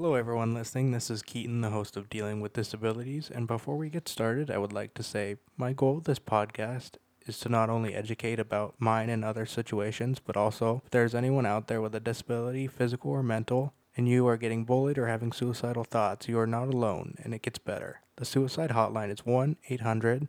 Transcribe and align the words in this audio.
Hello, 0.00 0.14
everyone 0.14 0.54
listening. 0.54 0.92
This 0.92 1.10
is 1.10 1.24
Keaton, 1.24 1.60
the 1.60 1.70
host 1.70 1.96
of 1.96 2.08
Dealing 2.08 2.40
with 2.40 2.52
Disabilities. 2.52 3.32
And 3.34 3.48
before 3.48 3.76
we 3.76 3.90
get 3.90 4.08
started, 4.08 4.48
I 4.48 4.56
would 4.56 4.72
like 4.72 4.94
to 4.94 5.02
say 5.02 5.38
my 5.56 5.72
goal 5.72 5.98
of 5.98 6.04
this 6.04 6.20
podcast 6.20 6.98
is 7.26 7.40
to 7.40 7.48
not 7.48 7.68
only 7.68 7.96
educate 7.96 8.38
about 8.38 8.76
mine 8.78 9.10
and 9.10 9.24
other 9.24 9.44
situations, 9.44 10.20
but 10.24 10.36
also 10.36 10.82
if 10.84 10.92
there's 10.92 11.16
anyone 11.16 11.46
out 11.46 11.66
there 11.66 11.80
with 11.80 11.96
a 11.96 12.00
disability, 12.00 12.68
physical 12.68 13.10
or 13.10 13.24
mental, 13.24 13.74
and 13.96 14.08
you 14.08 14.24
are 14.28 14.36
getting 14.36 14.64
bullied 14.64 14.98
or 14.98 15.08
having 15.08 15.32
suicidal 15.32 15.82
thoughts, 15.82 16.28
you 16.28 16.38
are 16.38 16.46
not 16.46 16.68
alone 16.68 17.16
and 17.24 17.34
it 17.34 17.42
gets 17.42 17.58
better. 17.58 18.02
The 18.18 18.24
suicide 18.24 18.70
hotline 18.70 19.10
is 19.10 19.26
1 19.26 19.56
800 19.68 20.28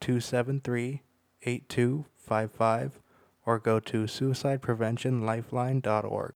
273 0.00 1.02
8255 1.42 3.00
or 3.44 3.58
go 3.58 3.80
to 3.80 4.04
suicidepreventionlifeline.org. 4.04 6.34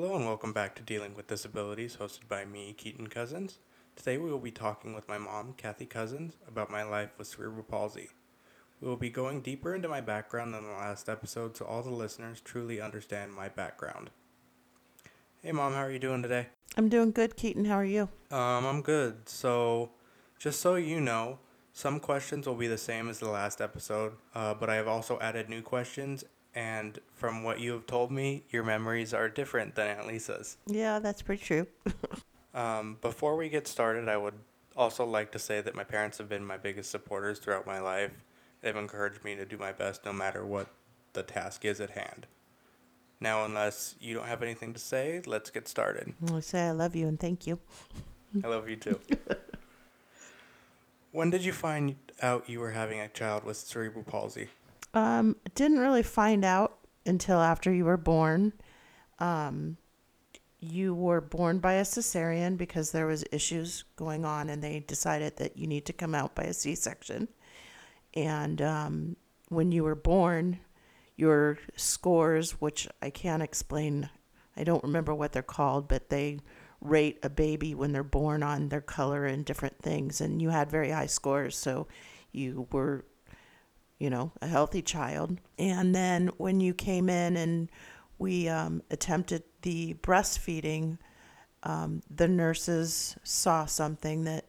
Hello 0.00 0.14
and 0.14 0.26
welcome 0.26 0.52
back 0.52 0.76
to 0.76 0.82
Dealing 0.84 1.16
with 1.16 1.26
Disabilities, 1.26 1.96
hosted 2.00 2.28
by 2.28 2.44
me, 2.44 2.72
Keaton 2.72 3.08
Cousins. 3.08 3.58
Today 3.96 4.16
we 4.16 4.30
will 4.30 4.38
be 4.38 4.52
talking 4.52 4.94
with 4.94 5.08
my 5.08 5.18
mom, 5.18 5.54
Kathy 5.56 5.86
Cousins, 5.86 6.36
about 6.46 6.70
my 6.70 6.84
life 6.84 7.10
with 7.18 7.26
cerebral 7.26 7.64
palsy. 7.64 8.10
We 8.80 8.86
will 8.86 8.96
be 8.96 9.10
going 9.10 9.40
deeper 9.40 9.74
into 9.74 9.88
my 9.88 10.00
background 10.00 10.54
than 10.54 10.62
the 10.62 10.70
last 10.70 11.08
episode 11.08 11.56
so 11.56 11.64
all 11.64 11.82
the 11.82 11.90
listeners 11.90 12.40
truly 12.40 12.80
understand 12.80 13.34
my 13.34 13.48
background. 13.48 14.10
Hey 15.42 15.50
mom, 15.50 15.72
how 15.72 15.80
are 15.80 15.90
you 15.90 15.98
doing 15.98 16.22
today? 16.22 16.46
I'm 16.76 16.88
doing 16.88 17.10
good, 17.10 17.34
Keaton. 17.34 17.64
How 17.64 17.74
are 17.74 17.84
you? 17.84 18.02
Um, 18.30 18.66
I'm 18.66 18.82
good. 18.82 19.28
So, 19.28 19.90
just 20.38 20.60
so 20.60 20.76
you 20.76 21.00
know, 21.00 21.40
some 21.72 21.98
questions 21.98 22.46
will 22.46 22.54
be 22.54 22.68
the 22.68 22.78
same 22.78 23.08
as 23.08 23.18
the 23.18 23.30
last 23.30 23.60
episode, 23.60 24.12
uh, 24.32 24.54
but 24.54 24.70
I 24.70 24.76
have 24.76 24.86
also 24.86 25.18
added 25.18 25.48
new 25.48 25.60
questions. 25.60 26.22
And 26.58 26.98
from 27.14 27.44
what 27.44 27.60
you 27.60 27.70
have 27.70 27.86
told 27.86 28.10
me, 28.10 28.42
your 28.50 28.64
memories 28.64 29.14
are 29.14 29.28
different 29.28 29.76
than 29.76 29.96
Aunt 29.96 30.08
Lisa's. 30.08 30.56
Yeah, 30.66 30.98
that's 30.98 31.22
pretty 31.22 31.44
true. 31.44 31.66
Um, 32.54 32.96
before 33.00 33.36
we 33.36 33.48
get 33.48 33.68
started, 33.68 34.08
I 34.08 34.16
would 34.16 34.34
also 34.76 35.04
like 35.04 35.30
to 35.32 35.38
say 35.38 35.60
that 35.60 35.76
my 35.76 35.84
parents 35.84 36.18
have 36.18 36.28
been 36.28 36.44
my 36.44 36.56
biggest 36.56 36.90
supporters 36.90 37.38
throughout 37.38 37.66
my 37.66 37.78
life. 37.78 38.10
They've 38.60 38.74
encouraged 38.74 39.22
me 39.22 39.36
to 39.36 39.44
do 39.44 39.56
my 39.56 39.70
best 39.70 40.04
no 40.04 40.12
matter 40.12 40.44
what 40.44 40.66
the 41.12 41.22
task 41.22 41.64
is 41.64 41.80
at 41.80 41.90
hand. 41.90 42.26
Now, 43.20 43.44
unless 43.44 43.94
you 44.00 44.14
don't 44.14 44.26
have 44.26 44.42
anything 44.42 44.72
to 44.72 44.80
say, 44.80 45.22
let's 45.26 45.50
get 45.50 45.68
started. 45.68 46.14
I 46.32 46.40
say 46.40 46.66
I 46.66 46.70
love 46.72 46.96
you 46.96 47.06
and 47.06 47.20
thank 47.20 47.46
you. 47.46 47.60
I 48.42 48.48
love 48.48 48.68
you 48.68 48.76
too. 48.76 48.98
when 51.12 51.30
did 51.30 51.44
you 51.44 51.52
find 51.52 51.94
out 52.20 52.48
you 52.48 52.58
were 52.58 52.72
having 52.72 52.98
a 52.98 53.08
child 53.08 53.44
with 53.44 53.58
cerebral 53.58 54.02
palsy? 54.02 54.48
Um, 54.98 55.36
didn't 55.54 55.78
really 55.78 56.02
find 56.02 56.44
out 56.44 56.78
until 57.06 57.38
after 57.38 57.72
you 57.72 57.84
were 57.84 57.96
born. 57.96 58.52
Um, 59.20 59.76
you 60.60 60.92
were 60.92 61.20
born 61.20 61.60
by 61.60 61.74
a 61.74 61.84
cesarean 61.84 62.56
because 62.56 62.90
there 62.90 63.06
was 63.06 63.24
issues 63.30 63.84
going 63.94 64.24
on, 64.24 64.48
and 64.48 64.60
they 64.62 64.80
decided 64.80 65.36
that 65.36 65.56
you 65.56 65.66
need 65.68 65.86
to 65.86 65.92
come 65.92 66.16
out 66.16 66.34
by 66.34 66.44
a 66.44 66.52
C-section. 66.52 67.28
And 68.14 68.60
um, 68.60 69.16
when 69.50 69.70
you 69.70 69.84
were 69.84 69.94
born, 69.94 70.58
your 71.16 71.58
scores, 71.76 72.60
which 72.60 72.88
I 73.00 73.10
can't 73.10 73.42
explain, 73.42 74.10
I 74.56 74.64
don't 74.64 74.82
remember 74.82 75.14
what 75.14 75.30
they're 75.32 75.42
called, 75.42 75.86
but 75.86 76.10
they 76.10 76.40
rate 76.80 77.18
a 77.22 77.30
baby 77.30 77.74
when 77.74 77.92
they're 77.92 78.02
born 78.02 78.42
on 78.42 78.68
their 78.68 78.80
color 78.80 79.26
and 79.26 79.44
different 79.44 79.78
things. 79.80 80.20
And 80.20 80.42
you 80.42 80.50
had 80.50 80.70
very 80.70 80.90
high 80.90 81.06
scores, 81.06 81.56
so 81.56 81.86
you 82.32 82.66
were, 82.72 83.04
you 83.98 84.10
know, 84.10 84.32
a 84.40 84.46
healthy 84.46 84.82
child. 84.82 85.40
And 85.58 85.94
then 85.94 86.28
when 86.36 86.60
you 86.60 86.74
came 86.74 87.08
in 87.08 87.36
and 87.36 87.70
we 88.18 88.48
um, 88.48 88.82
attempted 88.90 89.42
the 89.62 89.94
breastfeeding, 89.94 90.98
um, 91.62 92.02
the 92.08 92.28
nurses 92.28 93.16
saw 93.24 93.66
something 93.66 94.24
that 94.24 94.46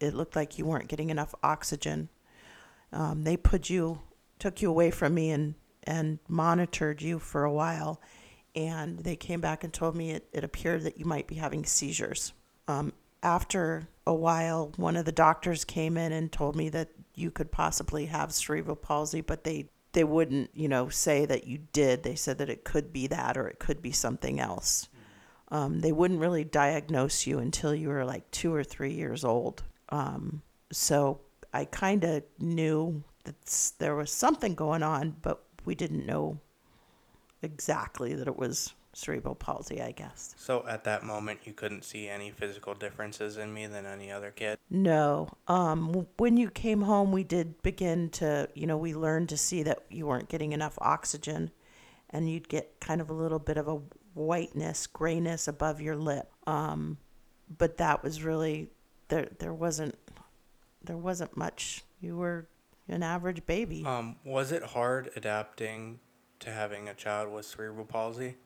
it 0.00 0.14
looked 0.14 0.36
like 0.36 0.58
you 0.58 0.64
weren't 0.64 0.88
getting 0.88 1.10
enough 1.10 1.34
oxygen. 1.42 2.08
Um, 2.92 3.24
they 3.24 3.36
put 3.36 3.68
you, 3.68 4.00
took 4.38 4.62
you 4.62 4.70
away 4.70 4.90
from 4.90 5.14
me 5.14 5.30
and, 5.30 5.54
and 5.84 6.18
monitored 6.28 7.02
you 7.02 7.18
for 7.18 7.44
a 7.44 7.52
while. 7.52 8.00
And 8.54 9.00
they 9.00 9.16
came 9.16 9.40
back 9.40 9.64
and 9.64 9.72
told 9.72 9.96
me 9.96 10.12
it, 10.12 10.28
it 10.32 10.44
appeared 10.44 10.82
that 10.82 10.98
you 10.98 11.04
might 11.04 11.26
be 11.26 11.34
having 11.34 11.64
seizures. 11.64 12.32
After 13.24 13.88
a 14.06 14.14
while, 14.14 14.72
one 14.76 14.96
of 14.96 15.06
the 15.06 15.12
doctors 15.12 15.64
came 15.64 15.96
in 15.96 16.12
and 16.12 16.30
told 16.30 16.54
me 16.54 16.68
that 16.68 16.90
you 17.14 17.30
could 17.30 17.50
possibly 17.50 18.06
have 18.06 18.32
cerebral 18.32 18.76
palsy, 18.76 19.22
but 19.22 19.44
they 19.44 19.70
they 19.92 20.04
wouldn't, 20.04 20.50
you 20.54 20.68
know, 20.68 20.88
say 20.88 21.24
that 21.24 21.46
you 21.46 21.58
did. 21.72 22.02
They 22.02 22.16
said 22.16 22.38
that 22.38 22.50
it 22.50 22.64
could 22.64 22.92
be 22.92 23.06
that 23.06 23.36
or 23.36 23.48
it 23.48 23.60
could 23.60 23.80
be 23.80 23.92
something 23.92 24.40
else. 24.40 24.88
Um, 25.48 25.80
they 25.80 25.92
wouldn't 25.92 26.20
really 26.20 26.44
diagnose 26.44 27.26
you 27.26 27.38
until 27.38 27.74
you 27.74 27.88
were 27.88 28.04
like 28.04 28.28
two 28.30 28.52
or 28.52 28.64
three 28.64 28.92
years 28.92 29.24
old. 29.24 29.62
Um, 29.90 30.42
so 30.72 31.20
I 31.52 31.64
kind 31.64 32.02
of 32.02 32.24
knew 32.40 33.04
that 33.22 33.72
there 33.78 33.94
was 33.94 34.10
something 34.10 34.54
going 34.54 34.82
on, 34.82 35.16
but 35.22 35.44
we 35.64 35.76
didn't 35.76 36.06
know 36.06 36.40
exactly 37.40 38.14
that 38.14 38.26
it 38.26 38.36
was 38.36 38.74
cerebral 38.94 39.34
palsy, 39.34 39.80
I 39.80 39.92
guess. 39.92 40.34
So 40.38 40.64
at 40.68 40.84
that 40.84 41.02
moment, 41.02 41.40
you 41.44 41.52
couldn't 41.52 41.84
see 41.84 42.08
any 42.08 42.30
physical 42.30 42.74
differences 42.74 43.36
in 43.36 43.52
me 43.52 43.66
than 43.66 43.86
any 43.86 44.10
other 44.10 44.30
kid? 44.30 44.58
No. 44.70 45.28
Um, 45.48 46.06
when 46.16 46.36
you 46.36 46.50
came 46.50 46.82
home, 46.82 47.12
we 47.12 47.24
did 47.24 47.62
begin 47.62 48.10
to, 48.10 48.48
you 48.54 48.66
know, 48.66 48.76
we 48.76 48.94
learned 48.94 49.28
to 49.30 49.36
see 49.36 49.62
that 49.64 49.80
you 49.90 50.06
weren't 50.06 50.28
getting 50.28 50.52
enough 50.52 50.78
oxygen 50.80 51.50
and 52.10 52.30
you'd 52.30 52.48
get 52.48 52.80
kind 52.80 53.00
of 53.00 53.10
a 53.10 53.12
little 53.12 53.38
bit 53.38 53.56
of 53.56 53.68
a 53.68 53.80
whiteness, 54.14 54.86
grayness 54.86 55.48
above 55.48 55.80
your 55.80 55.96
lip. 55.96 56.30
Um, 56.46 56.98
but 57.58 57.78
that 57.78 58.02
was 58.02 58.22
really, 58.22 58.70
there, 59.08 59.28
there 59.38 59.52
wasn't, 59.52 59.96
there 60.82 60.96
wasn't 60.96 61.36
much. 61.36 61.82
You 62.00 62.16
were 62.16 62.46
an 62.88 63.02
average 63.02 63.44
baby. 63.46 63.84
Um, 63.84 64.16
was 64.24 64.52
it 64.52 64.62
hard 64.62 65.10
adapting 65.16 66.00
to 66.40 66.50
having 66.50 66.88
a 66.88 66.94
child 66.94 67.32
with 67.32 67.46
cerebral 67.46 67.86
palsy? 67.86 68.36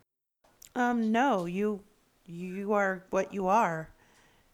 Um, 0.78 1.10
no, 1.10 1.46
you 1.46 1.80
you 2.24 2.72
are 2.72 3.02
what 3.10 3.34
you 3.34 3.48
are, 3.48 3.90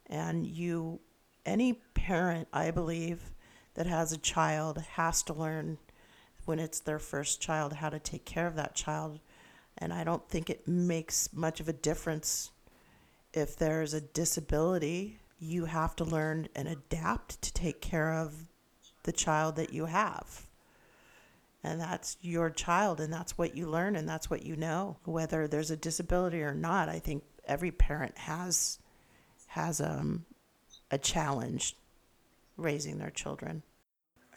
and 0.07 0.47
you 0.47 1.01
any 1.45 1.75
parent, 1.93 2.49
I 2.51 2.71
believe, 2.71 3.35
that 3.75 3.85
has 3.85 4.11
a 4.11 4.17
child 4.17 4.79
has 4.95 5.23
to 5.25 5.35
learn 5.35 5.77
when 6.47 6.59
it's 6.59 6.81
their 6.81 6.99
first 6.99 7.43
child 7.43 7.75
how 7.75 7.91
to 7.91 7.99
take 7.99 8.25
care 8.25 8.47
of 8.47 8.57
that 8.57 8.75
child, 8.75 9.21
and 9.77 9.93
I 9.93 10.03
don't 10.03 10.27
think 10.27 10.49
it 10.49 10.67
makes 10.67 11.31
much 11.31 11.61
of 11.61 11.69
a 11.69 11.75
difference 11.75 12.53
if 13.35 13.55
there's 13.55 13.93
a 13.93 14.01
disability. 14.01 15.19
You 15.39 15.67
have 15.67 15.95
to 15.97 16.05
learn 16.05 16.49
and 16.57 16.69
adapt 16.69 17.43
to 17.43 17.53
take 17.53 17.83
care 17.83 18.15
of 18.15 18.47
the 19.03 19.13
child 19.13 19.57
that 19.57 19.75
you 19.75 19.85
have 19.85 20.47
and 21.65 21.81
that's 21.81 22.17
your 22.21 22.51
child 22.51 23.01
and 23.01 23.13
that's 23.13 23.37
what 23.37 23.57
you 23.57 23.67
learn 23.67 23.97
and 23.97 24.09
that's 24.09 24.31
what 24.31 24.45
you 24.45 24.57
know. 24.57 24.97
Whether 25.05 25.49
there's 25.49 25.71
a 25.71 25.77
disability 25.77 26.43
or 26.43 26.55
not 26.55 26.89
i 26.89 26.99
think 26.99 27.25
every 27.47 27.71
parent 27.71 28.17
has 28.19 28.79
has 29.49 29.81
um, 29.81 30.25
a 30.91 30.99
challenge 30.99 31.77
raising 32.57 32.99
their 32.99 33.11
children. 33.11 33.63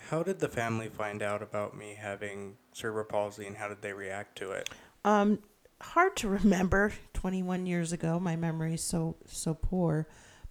How 0.10 0.24
did 0.24 0.40
the 0.40 0.48
family 0.48 0.90
find 0.90 1.22
out 1.24 1.42
about 1.42 1.76
me 1.76 1.98
having 2.00 2.56
cerebral 2.72 3.06
palsy 3.06 3.48
and 3.48 3.58
how 3.58 3.68
did 3.68 3.82
they 3.82 3.94
react 3.94 4.38
to 4.38 4.52
it? 4.52 4.70
Um 5.04 5.40
hard 5.82 6.16
to 6.18 6.28
remember. 6.42 6.94
21 7.14 7.66
years 7.66 7.92
ago 7.92 8.20
my 8.20 8.36
memory 8.36 8.76
is 8.76 8.84
so 8.84 9.16
so 9.26 9.54
poor. 9.54 10.08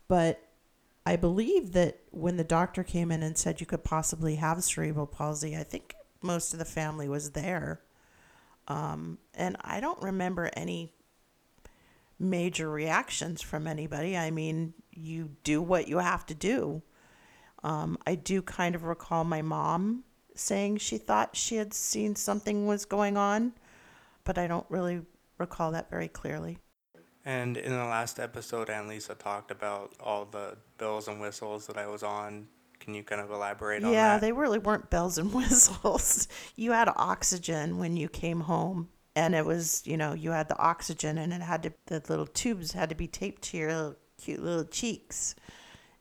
But 0.09 0.43
i 1.05 1.17
believe 1.17 1.73
that 1.73 2.01
when 2.11 2.37
the 2.37 2.45
doctor 2.45 2.83
came 2.83 3.13
in 3.13 3.23
and 3.23 3.39
said 3.39 3.61
you 3.61 3.67
could 3.67 3.85
possibly 3.85 4.37
have 4.37 4.63
cerebral 4.63 5.07
palsy 5.07 5.57
i 5.57 5.63
think 5.63 5.95
most 6.23 6.53
of 6.53 6.59
the 6.59 6.65
family 6.65 7.09
was 7.09 7.31
there. 7.31 7.81
Um, 8.69 9.19
and 9.35 9.57
I 9.61 9.81
don't 9.81 10.03
remember 10.03 10.51
any 10.57 10.93
major 12.19 12.71
reactions 12.71 13.43
from 13.43 13.67
anybody. 13.67 14.17
I 14.17 14.31
mean, 14.31 14.75
you 14.93 15.31
do 15.45 15.61
what 15.63 15.89
you 15.89 15.99
have 15.99 16.27
to 16.27 16.35
do. 16.35 16.83
Um, 17.63 17.99
I 18.07 18.15
do 18.15 18.43
kind 18.43 18.75
of 18.75 18.85
recall 18.85 19.25
my 19.25 19.43
mom 19.43 20.05
saying 20.35 20.79
she 20.79 20.99
thought 20.99 21.37
she 21.37 21.57
had 21.57 21.73
seen 21.73 22.15
something 22.15 22.67
was 22.67 22.85
going 22.85 23.17
on, 23.17 23.53
but 24.25 24.39
I 24.39 24.47
don't 24.47 24.67
really 24.69 25.03
recall 25.39 25.73
that 25.73 25.91
very 25.91 26.09
clearly. 26.09 26.59
And 27.25 27.57
in 27.57 27.73
the 27.73 27.79
last 27.79 28.21
episode, 28.21 28.71
Aunt 28.71 28.89
Lisa 28.89 29.15
talked 29.15 29.51
about 29.51 29.95
all 29.99 30.25
the 30.25 30.57
bells 30.79 31.09
and 31.09 31.21
whistles 31.21 31.67
that 31.67 31.77
I 31.77 31.87
was 31.87 32.03
on 32.03 32.47
can 32.81 32.95
you 32.95 33.03
kind 33.03 33.21
of 33.21 33.31
elaborate 33.31 33.85
on 33.85 33.91
that? 33.91 33.97
yeah, 33.97 34.19
they 34.19 34.33
really 34.33 34.59
weren't 34.59 34.91
bells 34.91 35.19
and 35.19 35.33
whistles. 35.35 36.29
you 36.55 36.73
had 36.73 36.89
oxygen 36.97 37.79
when 37.79 37.97
you 37.97 38.09
came 38.09 38.41
home. 38.41 38.89
And 39.15 39.35
it 39.35 39.47
was, 39.47 39.83
you 39.87 39.97
know, 39.97 40.13
you 40.13 40.33
had 40.33 40.49
the 40.49 40.59
oxygen 40.59 41.17
and 41.17 41.33
it 41.33 41.41
had 41.41 41.63
to, 41.63 41.73
the 41.87 42.03
little 42.07 42.27
tubes 42.27 42.73
had 42.73 42.91
to 42.91 42.95
be 42.95 43.07
taped 43.07 43.41
to 43.45 43.57
your 43.57 43.75
little, 43.75 43.97
cute 44.23 44.43
little 44.43 44.65
cheeks. 44.65 45.35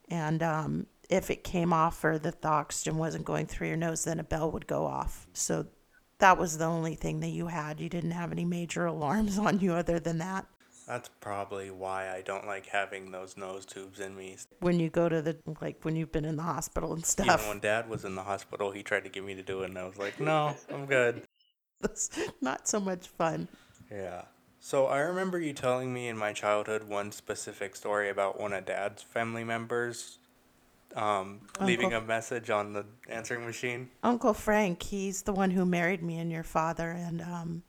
And 0.09 0.43
um, 0.43 0.87
if 1.09 1.29
it 1.29 1.43
came 1.43 1.71
off 1.71 2.03
or 2.03 2.19
the 2.19 2.33
oxygen 2.43 2.97
wasn't 2.97 3.25
going 3.25 3.45
through 3.45 3.69
your 3.69 3.77
nose, 3.77 4.03
then 4.03 4.19
a 4.19 4.23
bell 4.23 4.51
would 4.51 4.67
go 4.67 4.85
off. 4.85 5.27
So 5.33 5.65
that 6.19 6.37
was 6.37 6.57
the 6.57 6.65
only 6.65 6.95
thing 6.95 7.19
that 7.21 7.29
you 7.29 7.47
had. 7.47 7.79
You 7.79 7.89
didn't 7.89 8.11
have 8.11 8.31
any 8.31 8.45
major 8.45 8.85
alarms 8.85 9.37
on 9.39 9.59
you 9.59 9.73
other 9.73 9.99
than 9.99 10.17
that. 10.19 10.45
That's 10.87 11.09
probably 11.19 11.71
why 11.71 12.11
I 12.13 12.21
don't 12.21 12.45
like 12.45 12.67
having 12.67 13.11
those 13.11 13.37
nose 13.37 13.65
tubes 13.65 13.99
in 13.99 14.15
me. 14.15 14.37
When 14.59 14.79
you 14.79 14.89
go 14.89 15.09
to 15.09 15.21
the, 15.21 15.37
like 15.59 15.77
when 15.81 15.95
you've 15.95 16.11
been 16.11 16.25
in 16.25 16.35
the 16.35 16.43
hospital 16.43 16.93
and 16.93 17.05
stuff. 17.05 17.27
Even 17.27 17.47
when 17.47 17.59
dad 17.59 17.89
was 17.89 18.05
in 18.05 18.15
the 18.15 18.23
hospital, 18.23 18.71
he 18.71 18.83
tried 18.83 19.03
to 19.05 19.09
get 19.09 19.23
me 19.23 19.33
to 19.33 19.41
do 19.41 19.63
it, 19.63 19.69
and 19.69 19.79
I 19.79 19.85
was 19.85 19.97
like, 19.97 20.19
no, 20.19 20.55
I'm 20.71 20.85
good. 20.85 21.23
that's 21.81 22.09
not 22.41 22.67
so 22.67 22.79
much 22.79 23.07
fun. 23.07 23.47
Yeah. 23.91 24.25
So 24.59 24.87
I 24.87 24.99
remember 24.99 25.39
you 25.39 25.53
telling 25.53 25.93
me 25.93 26.07
in 26.07 26.17
my 26.17 26.33
childhood 26.33 26.83
one 26.83 27.11
specific 27.11 27.75
story 27.75 28.09
about 28.09 28.39
one 28.39 28.53
of 28.53 28.65
dad's 28.65 29.01
family 29.03 29.43
members 29.43 30.19
um, 30.95 31.41
leaving 31.59 31.93
a 31.93 32.01
message 32.01 32.49
on 32.49 32.73
the 32.73 32.85
answering 33.09 33.45
machine. 33.45 33.89
Uncle 34.03 34.33
Frank, 34.33 34.81
he's 34.81 35.23
the 35.23 35.33
one 35.33 35.51
who 35.51 35.65
married 35.65 36.01
me 36.01 36.17
and 36.17 36.31
your 36.31 36.43
father, 36.43 36.89
and 36.89 37.21
um, 37.21 37.63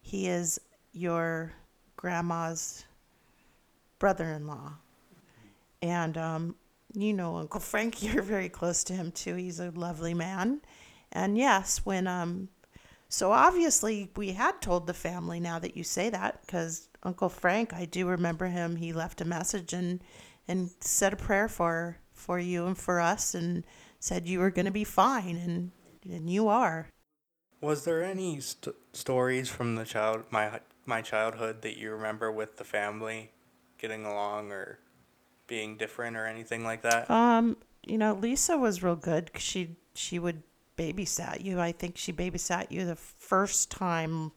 he 0.00 0.26
is 0.26 0.60
your 0.92 1.52
grandma's 1.96 2.84
brother-in-law. 3.98 4.72
And 5.80 6.16
um, 6.18 6.54
you 6.94 7.12
know 7.12 7.36
Uncle 7.36 7.60
Frank, 7.60 8.02
you're 8.04 8.22
very 8.22 8.48
close 8.48 8.84
to 8.84 8.92
him 8.92 9.12
too. 9.12 9.34
He's 9.34 9.60
a 9.60 9.70
lovely 9.70 10.14
man. 10.14 10.60
And 11.12 11.36
yes, 11.36 11.84
when 11.84 12.06
um, 12.06 12.48
so 13.08 13.32
obviously 13.32 14.10
we 14.16 14.32
had 14.32 14.60
told 14.62 14.86
the 14.86 14.94
family. 14.94 15.38
Now 15.38 15.58
that 15.58 15.76
you 15.76 15.84
say 15.84 16.08
that, 16.10 16.40
because 16.40 16.88
Uncle 17.02 17.28
Frank, 17.28 17.72
I 17.74 17.84
do 17.84 18.06
remember 18.06 18.46
him. 18.46 18.76
He 18.76 18.92
left 18.92 19.20
a 19.20 19.24
message 19.24 19.72
and 19.72 20.00
and 20.48 20.70
said 20.80 21.12
a 21.12 21.16
prayer 21.16 21.48
for 21.48 21.98
for 22.14 22.38
you 22.38 22.66
and 22.66 22.78
for 22.78 23.00
us, 23.00 23.34
and 23.34 23.64
said 24.00 24.26
you 24.26 24.38
were 24.38 24.50
going 24.50 24.66
to 24.66 24.72
be 24.72 24.84
fine, 24.84 25.36
and 25.36 25.70
and 26.10 26.30
you 26.30 26.48
are. 26.48 26.88
Was 27.60 27.84
there 27.84 28.02
any 28.02 28.40
st- 28.40 28.74
stories 28.92 29.48
from 29.48 29.76
the 29.76 29.84
child 29.84 30.24
my 30.30 30.60
my 30.86 31.02
childhood 31.02 31.62
that 31.62 31.78
you 31.78 31.90
remember 31.92 32.30
with 32.30 32.56
the 32.56 32.64
family 32.64 33.30
getting 33.78 34.04
along 34.04 34.52
or 34.52 34.78
being 35.46 35.76
different 35.76 36.16
or 36.16 36.26
anything 36.26 36.64
like 36.64 36.82
that? 36.82 37.10
Um, 37.10 37.56
you 37.84 37.98
know, 37.98 38.14
Lisa 38.14 38.56
was 38.56 38.82
real 38.82 38.96
good. 38.96 39.30
She 39.36 39.76
she 39.94 40.18
would 40.18 40.42
babysat 40.76 41.44
you. 41.44 41.60
I 41.60 41.72
think 41.72 41.96
she 41.96 42.12
babysat 42.12 42.70
you 42.70 42.84
the 42.84 42.96
first 42.96 43.70
time 43.70 44.32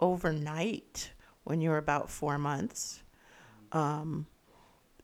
overnight 0.00 1.12
when 1.44 1.60
you 1.60 1.70
were 1.70 1.78
about 1.78 2.10
four 2.10 2.38
months. 2.38 3.02
Um, 3.72 4.26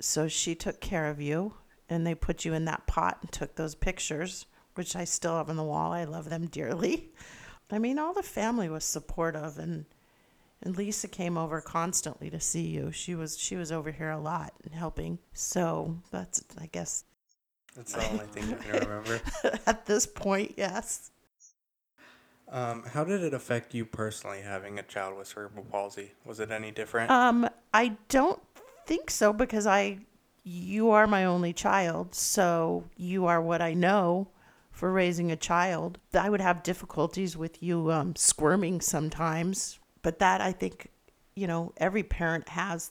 so 0.01 0.27
she 0.27 0.55
took 0.55 0.81
care 0.81 1.09
of 1.09 1.21
you, 1.21 1.55
and 1.89 2.07
they 2.07 2.15
put 2.15 2.45
you 2.45 2.55
in 2.55 2.65
that 2.65 2.87
pot 2.87 3.19
and 3.21 3.31
took 3.31 3.55
those 3.55 3.75
pictures, 3.75 4.47
which 4.75 4.97
I 4.97 5.05
still 5.05 5.37
have 5.37 5.49
on 5.49 5.57
the 5.57 5.63
wall. 5.63 5.93
I 5.93 6.05
love 6.05 6.29
them 6.31 6.47
dearly. 6.47 7.13
I 7.71 7.79
mean, 7.79 7.99
all 7.99 8.13
the 8.13 8.23
family 8.23 8.69
was 8.69 8.85
supportive, 8.85 9.59
and 9.59 9.87
and 10.63 10.77
Lisa 10.77 11.09
came 11.09 11.37
over 11.37 11.61
constantly 11.61 12.31
to 12.31 12.41
see 12.41 12.67
you. 12.67 12.93
She 12.93 13.15
was 13.15 13.39
she 13.39 13.57
was 13.57 13.73
over 13.73 13.91
here 13.91 14.11
a 14.11 14.19
lot 14.19 14.53
and 14.65 14.75
helping. 14.75 15.19
So 15.33 15.99
that's 16.11 16.45
I 16.61 16.67
guess 16.67 17.05
That's 17.77 17.93
the 17.93 18.09
only 18.11 18.27
thing 18.27 18.55
I 18.55 18.63
can 18.63 18.89
remember. 18.89 19.21
at 19.67 19.87
this 19.87 20.07
point, 20.07 20.55
yes. 20.57 21.11
Um, 22.53 22.85
how 22.85 23.03
did 23.03 23.23
it 23.23 23.33
affect 23.33 23.73
you 23.73 23.87
personally 23.87 24.43
having 24.43 24.79
a 24.79 24.83
child 24.83 25.17
with 25.17 25.27
cerebral 25.27 25.65
palsy? 25.65 26.13
Was 26.27 26.39
it 26.39 26.51
any 26.51 26.71
different? 26.71 27.11
Um, 27.11 27.49
I 27.73 27.97
don't 28.11 28.43
think 28.85 29.11
so 29.11 29.33
because 29.33 29.67
I, 29.67 30.01
you 30.45 30.91
are 30.91 31.07
my 31.07 31.25
only 31.25 31.55
child, 31.55 32.15
so 32.15 32.85
you 32.95 33.25
are 33.25 33.41
what 33.41 33.63
I 33.63 33.73
know 33.73 34.29
for 34.71 34.93
raising 34.93 35.33
a 35.33 35.37
child. 35.37 35.99
I 36.13 36.29
would 36.29 36.43
have 36.43 36.63
difficulties 36.63 37.39
with 37.39 37.63
you 37.63 37.91
um, 37.91 38.17
squirming 38.17 38.83
sometimes, 38.83 39.79
but 40.03 40.19
that 40.19 40.41
I 40.41 40.53
think, 40.53 40.89
you 41.35 41.47
know, 41.47 41.73
every 41.77 42.03
parent 42.03 42.49
has 42.51 42.91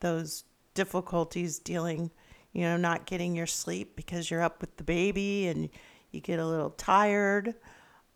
those 0.00 0.44
difficulties 0.74 1.58
dealing, 1.58 2.10
you 2.52 2.62
know, 2.62 2.76
not 2.76 3.06
getting 3.06 3.34
your 3.34 3.46
sleep 3.46 3.96
because 3.96 4.30
you're 4.30 4.42
up 4.42 4.60
with 4.60 4.76
the 4.76 4.84
baby 4.84 5.48
and 5.48 5.68
you 6.10 6.20
get 6.20 6.38
a 6.38 6.46
little 6.46 6.70
tired. 6.70 7.54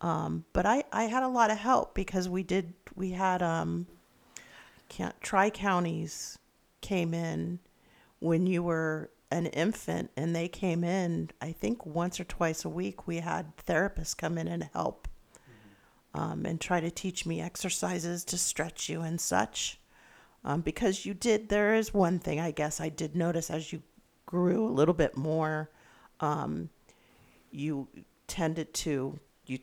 Um, 0.00 0.44
but 0.52 0.66
I, 0.66 0.84
I 0.92 1.04
had 1.04 1.22
a 1.22 1.28
lot 1.28 1.50
of 1.50 1.58
help 1.58 1.94
because 1.94 2.28
we 2.28 2.42
did, 2.42 2.72
we 2.94 3.10
had, 3.10 3.42
um, 3.42 3.86
can't, 4.88 5.18
tri 5.20 5.50
counties 5.50 6.38
came 6.80 7.14
in 7.14 7.58
when 8.20 8.46
you 8.46 8.62
were 8.62 9.10
an 9.30 9.46
infant 9.46 10.10
and 10.16 10.34
they 10.34 10.48
came 10.48 10.84
in, 10.84 11.30
I 11.40 11.52
think 11.52 11.84
once 11.84 12.20
or 12.20 12.24
twice 12.24 12.64
a 12.64 12.68
week, 12.68 13.06
we 13.06 13.18
had 13.18 13.56
therapists 13.56 14.16
come 14.16 14.38
in 14.38 14.48
and 14.48 14.68
help 14.72 15.08
um, 16.16 16.46
and 16.46 16.60
try 16.60 16.80
to 16.80 16.90
teach 16.90 17.26
me 17.26 17.40
exercises 17.40 18.24
to 18.24 18.38
stretch 18.38 18.88
you 18.88 19.02
and 19.02 19.20
such. 19.20 19.78
Um, 20.44 20.62
because 20.62 21.04
you 21.04 21.12
did, 21.12 21.48
there 21.48 21.74
is 21.74 21.92
one 21.92 22.18
thing 22.18 22.40
I 22.40 22.52
guess 22.52 22.80
I 22.80 22.88
did 22.88 23.14
notice 23.14 23.50
as 23.50 23.72
you 23.72 23.82
grew 24.24 24.66
a 24.66 24.70
little 24.70 24.94
bit 24.94 25.16
more, 25.16 25.70
um, 26.20 26.70
you 27.50 27.88
tended 28.28 28.72
to, 28.74 29.18
you 29.46 29.58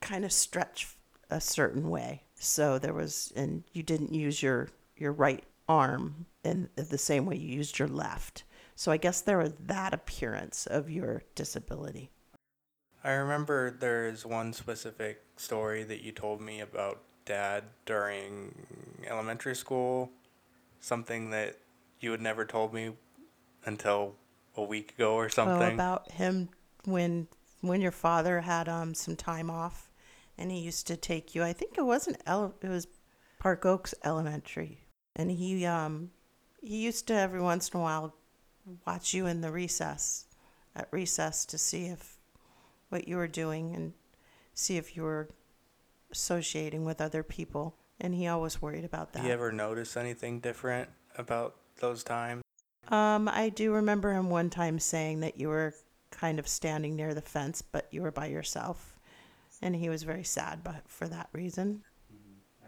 kind 0.00 0.24
of 0.24 0.32
stretch 0.32 0.96
a 1.30 1.40
certain 1.40 1.90
way. 1.90 2.22
So 2.36 2.78
there 2.78 2.94
was, 2.94 3.32
and 3.36 3.64
you 3.72 3.82
didn't 3.82 4.14
use 4.14 4.42
your, 4.42 4.68
your 4.96 5.12
right 5.12 5.44
arm 5.68 6.26
in 6.44 6.68
the 6.74 6.98
same 6.98 7.26
way 7.26 7.36
you 7.36 7.54
used 7.56 7.78
your 7.78 7.88
left. 7.88 8.44
So 8.74 8.90
I 8.90 8.96
guess 8.96 9.20
there 9.20 9.38
was 9.38 9.52
that 9.66 9.92
appearance 9.92 10.66
of 10.66 10.90
your 10.90 11.22
disability. 11.34 12.10
I 13.04 13.12
remember 13.12 13.70
there's 13.70 14.24
one 14.24 14.52
specific 14.52 15.22
story 15.36 15.82
that 15.84 16.02
you 16.02 16.12
told 16.12 16.40
me 16.40 16.60
about 16.60 17.02
dad 17.24 17.64
during 17.84 18.54
elementary 19.06 19.56
school, 19.56 20.10
something 20.80 21.30
that 21.30 21.58
you 22.00 22.12
had 22.12 22.20
never 22.20 22.44
told 22.44 22.72
me 22.72 22.92
until 23.64 24.14
a 24.56 24.62
week 24.62 24.92
ago 24.92 25.14
or 25.14 25.26
Oh, 25.26 25.28
something. 25.28 25.74
about 25.74 26.10
him 26.12 26.48
when 26.84 27.28
when 27.60 27.80
your 27.80 27.92
father 27.92 28.40
had 28.40 28.68
um 28.68 28.94
some 28.94 29.16
time 29.16 29.50
off, 29.50 29.90
and 30.38 30.50
he 30.50 30.58
used 30.58 30.86
to 30.88 30.96
take 30.96 31.34
you. 31.34 31.42
I 31.42 31.52
think 31.52 31.78
it 31.78 31.82
wasn't 31.84 32.20
ele- 32.26 32.54
it 32.60 32.68
was 32.68 32.86
Park 33.38 33.64
Oaks 33.66 33.94
Elementary, 34.04 34.86
and 35.16 35.30
he 35.30 35.64
um 35.66 36.10
he 36.60 36.82
used 36.84 37.06
to 37.08 37.14
every 37.14 37.40
once 37.40 37.68
in 37.68 37.80
a 37.80 37.82
while 37.82 38.14
watch 38.86 39.12
you 39.12 39.26
in 39.26 39.40
the 39.40 39.50
recess 39.50 40.26
at 40.76 40.88
recess 40.92 41.44
to 41.46 41.58
see 41.58 41.86
if 41.86 42.11
what 42.92 43.08
you 43.08 43.16
were 43.16 43.26
doing 43.26 43.74
and 43.74 43.94
see 44.54 44.76
if 44.76 44.96
you 44.96 45.02
were 45.02 45.30
associating 46.10 46.84
with 46.84 47.00
other 47.00 47.22
people. 47.22 47.74
And 47.98 48.14
he 48.14 48.26
always 48.26 48.60
worried 48.60 48.84
about 48.84 49.12
that. 49.12 49.24
You 49.24 49.30
ever 49.30 49.50
notice 49.50 49.96
anything 49.96 50.40
different 50.40 50.90
about 51.16 51.56
those 51.80 52.04
times? 52.04 52.42
Um, 52.88 53.28
I 53.28 53.48
do 53.48 53.72
remember 53.72 54.12
him 54.12 54.28
one 54.28 54.50
time 54.50 54.78
saying 54.78 55.20
that 55.20 55.38
you 55.38 55.48
were 55.48 55.74
kind 56.10 56.38
of 56.38 56.46
standing 56.46 56.96
near 56.96 57.14
the 57.14 57.22
fence, 57.22 57.62
but 57.62 57.88
you 57.90 58.02
were 58.02 58.10
by 58.10 58.26
yourself, 58.26 58.98
and 59.62 59.74
he 59.74 59.88
was 59.88 60.02
very 60.02 60.24
sad, 60.24 60.62
but 60.62 60.82
for 60.86 61.08
that 61.08 61.28
reason. 61.32 61.82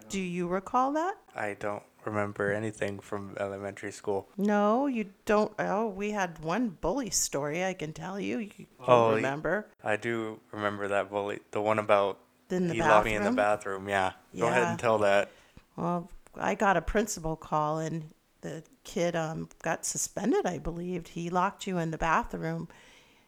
Do 0.08 0.20
you 0.20 0.46
recall 0.46 0.92
that? 0.92 1.14
I 1.34 1.56
don't 1.58 1.82
remember 2.04 2.52
anything 2.52 2.98
from 3.00 3.34
elementary 3.40 3.90
school. 3.92 4.28
No, 4.36 4.86
you 4.86 5.06
don't. 5.24 5.52
Oh, 5.58 5.88
we 5.88 6.10
had 6.10 6.38
one 6.40 6.68
bully 6.80 7.10
story 7.10 7.64
I 7.64 7.74
can 7.74 7.92
tell 7.92 8.20
you. 8.20 8.38
You 8.38 8.66
Oh, 8.86 9.14
remember? 9.14 9.66
I 9.82 9.96
do 9.96 10.40
remember 10.52 10.88
that 10.88 11.10
bully, 11.10 11.40
the 11.50 11.60
one 11.62 11.78
about 11.78 12.18
In 12.50 12.68
the 12.68 12.74
he 12.74 12.80
locked 12.80 13.06
me 13.06 13.14
in 13.14 13.24
the 13.24 13.30
bathroom? 13.30 13.86
bathroom. 13.86 13.88
Yeah. 13.88 14.12
Go 14.38 14.48
ahead 14.48 14.68
and 14.68 14.78
tell 14.78 14.98
that. 14.98 15.30
Well, 15.76 16.10
I 16.36 16.54
got 16.54 16.76
a 16.76 16.82
principal 16.82 17.36
call, 17.36 17.78
and 17.78 18.10
the 18.42 18.62
kid 18.84 19.16
um, 19.16 19.48
got 19.62 19.84
suspended, 19.86 20.44
I 20.46 20.58
believed. 20.58 21.08
He 21.08 21.30
locked 21.30 21.66
you 21.66 21.78
in 21.78 21.90
the 21.90 21.98
bathroom. 21.98 22.68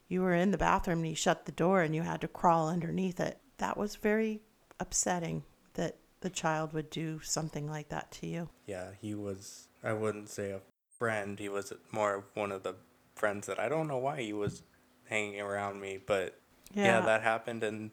You 0.08 0.20
were 0.22 0.34
in 0.34 0.50
the 0.50 0.58
bathroom, 0.58 0.98
and 0.98 1.06
he 1.06 1.14
shut 1.14 1.46
the 1.46 1.52
door, 1.52 1.80
and 1.82 1.94
you 1.94 2.02
had 2.02 2.20
to 2.20 2.28
crawl 2.28 2.68
underneath 2.68 3.18
it. 3.18 3.38
That 3.58 3.76
was 3.76 3.96
very 3.96 4.42
upsetting 4.78 5.42
that 5.74 5.96
the 6.20 6.30
child 6.30 6.72
would 6.72 6.90
do 6.90 7.20
something 7.22 7.68
like 7.68 7.88
that 7.88 8.10
to 8.12 8.26
you. 8.26 8.48
Yeah, 8.66 8.90
he 9.00 9.14
was. 9.14 9.68
I 9.82 9.92
wouldn't 9.92 10.28
say 10.28 10.50
a 10.50 10.60
friend. 10.98 11.38
He 11.38 11.48
was 11.48 11.72
more 11.92 12.14
of 12.14 12.24
one 12.34 12.52
of 12.52 12.62
the 12.62 12.74
friends 13.14 13.46
that 13.46 13.58
I 13.58 13.68
don't 13.68 13.88
know 13.88 13.98
why 13.98 14.22
he 14.22 14.32
was 14.32 14.62
hanging 15.08 15.40
around 15.40 15.80
me, 15.80 15.98
but 16.04 16.38
yeah, 16.74 17.00
that 17.00 17.22
happened. 17.22 17.62
And 17.62 17.90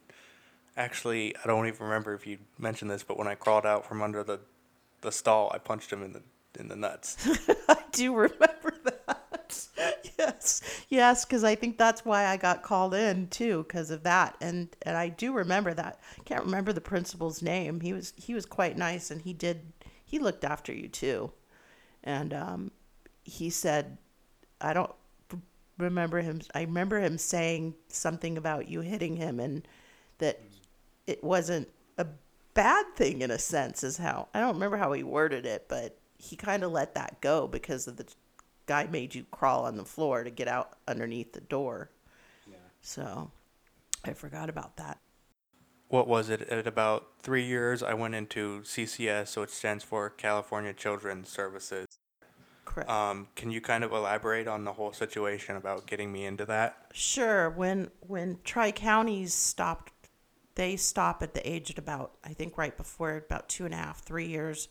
actually, 0.76 1.36
I 1.38 1.48
don't 1.48 1.68
even 1.68 1.86
remember 1.86 2.14
if 2.14 2.26
you 2.26 2.40
mentioned 2.58 2.92
this, 2.92 3.04
but 3.04 3.18
when 3.18 3.28
I 3.28 3.36
crawled 3.36 3.66
out 3.66 3.86
from 3.86 4.02
under 4.02 4.24
the 4.24 4.40
the 5.02 5.12
stall, 5.12 5.52
I 5.54 5.58
punched 5.58 5.92
him 5.92 6.04
in 6.04 6.14
the 6.14 6.22
in 6.60 6.68
the 6.68 6.76
nuts. 6.76 7.18
I 7.68 7.78
do 7.92 8.16
remember 8.16 8.74
that. 8.84 9.68
yes, 10.44 10.62
yes, 10.90 11.26
because 11.26 11.44
I 11.44 11.56
think 11.56 11.78
that's 11.78 12.06
why 12.06 12.26
I 12.26 12.38
got 12.38 12.64
called 12.64 12.94
in 12.94 13.28
too, 13.28 13.64
because 13.64 13.92
of 13.92 14.04
that, 14.04 14.36
and 14.42 14.76
and 14.84 14.98
I 14.98 15.10
do 15.10 15.34
remember 15.34 15.74
that. 15.74 16.00
I 16.20 16.24
can't 16.24 16.46
remember 16.46 16.74
the 16.74 16.82
principal's 16.82 17.42
name. 17.42 17.82
He 17.82 17.94
was 17.94 18.14
he 18.18 18.34
was 18.34 18.46
quite 18.46 18.78
nice, 18.78 19.12
and 19.12 19.22
he 19.22 19.34
did 19.34 19.62
he 20.06 20.20
looked 20.20 20.44
after 20.44 20.74
you 20.74 20.88
too, 20.88 21.32
and 22.04 22.34
um, 22.34 22.72
he 23.24 23.50
said, 23.50 23.98
I 24.62 24.74
don't 24.74 24.92
remember 25.78 26.22
him. 26.22 26.42
I 26.54 26.62
remember 26.62 27.00
him 27.00 27.18
saying 27.18 27.76
something 27.88 28.38
about 28.38 28.68
you 28.68 28.82
hitting 28.82 29.16
him, 29.16 29.40
and 29.40 29.68
that 30.20 30.42
it 31.08 31.24
wasn't 31.24 31.70
a 31.98 32.08
bad 32.54 32.86
thing 32.96 33.22
in 33.22 33.32
a 33.32 33.40
sense. 33.40 33.84
Is 33.84 33.98
how 33.98 34.28
I 34.34 34.40
don't 34.40 34.56
remember 34.56 34.78
how 34.78 34.92
he 34.94 35.04
worded 35.04 35.46
it, 35.46 35.66
but 35.68 35.98
he 36.18 36.36
kind 36.36 36.64
of 36.64 36.72
let 36.72 36.96
that 36.96 37.20
go 37.22 37.48
because 37.48 37.88
of 37.88 37.98
the 37.98 38.06
guy 38.66 38.88
made 38.88 39.16
you 39.16 39.26
crawl 39.32 39.66
on 39.66 39.78
the 39.78 39.86
floor 39.86 40.24
to 40.24 40.30
get 40.30 40.48
out 40.48 40.78
underneath 40.88 41.34
the 41.34 41.42
door. 41.42 41.90
So 42.84 43.32
I 44.04 44.14
forgot 44.14 44.50
about 44.50 44.76
that. 44.76 45.00
What 45.88 46.08
was 46.08 46.30
it? 46.30 46.42
At 46.50 46.68
about 46.68 47.08
three 47.22 47.46
years, 47.46 47.82
I 47.82 47.94
went 47.94 48.14
into 48.14 48.62
CCS, 48.62 49.30
so 49.30 49.42
it 49.42 49.50
stands 49.50 49.84
for 49.84 50.10
California 50.10 50.74
Children's 50.74 51.30
Services. 51.30 51.88
Correct. 52.66 52.90
Um, 52.90 53.28
can 53.36 53.52
you 53.52 53.62
kind 53.62 53.84
of 53.84 53.92
elaborate 53.92 54.48
on 54.48 54.66
the 54.66 54.74
whole 54.74 54.92
situation 54.92 55.56
about 55.56 55.86
getting 55.86 56.12
me 56.12 56.26
into 56.26 56.46
that? 56.46 56.88
Sure. 56.94 57.50
When 57.50 57.90
when 58.02 58.40
tri 58.44 58.72
counties 58.72 59.34
stopped, 59.34 59.94
they 60.56 60.76
stop 60.76 61.22
at 61.24 61.34
the 61.34 61.48
age 61.50 61.70
of 61.70 61.78
about 61.78 62.14
I 62.24 62.34
think 62.34 62.58
right 62.58 62.76
before 62.76 63.18
about 63.18 63.48
two 63.48 63.66
and 63.66 63.74
a 63.74 63.78
half, 63.78 64.02
three 64.02 64.28
years, 64.28 64.70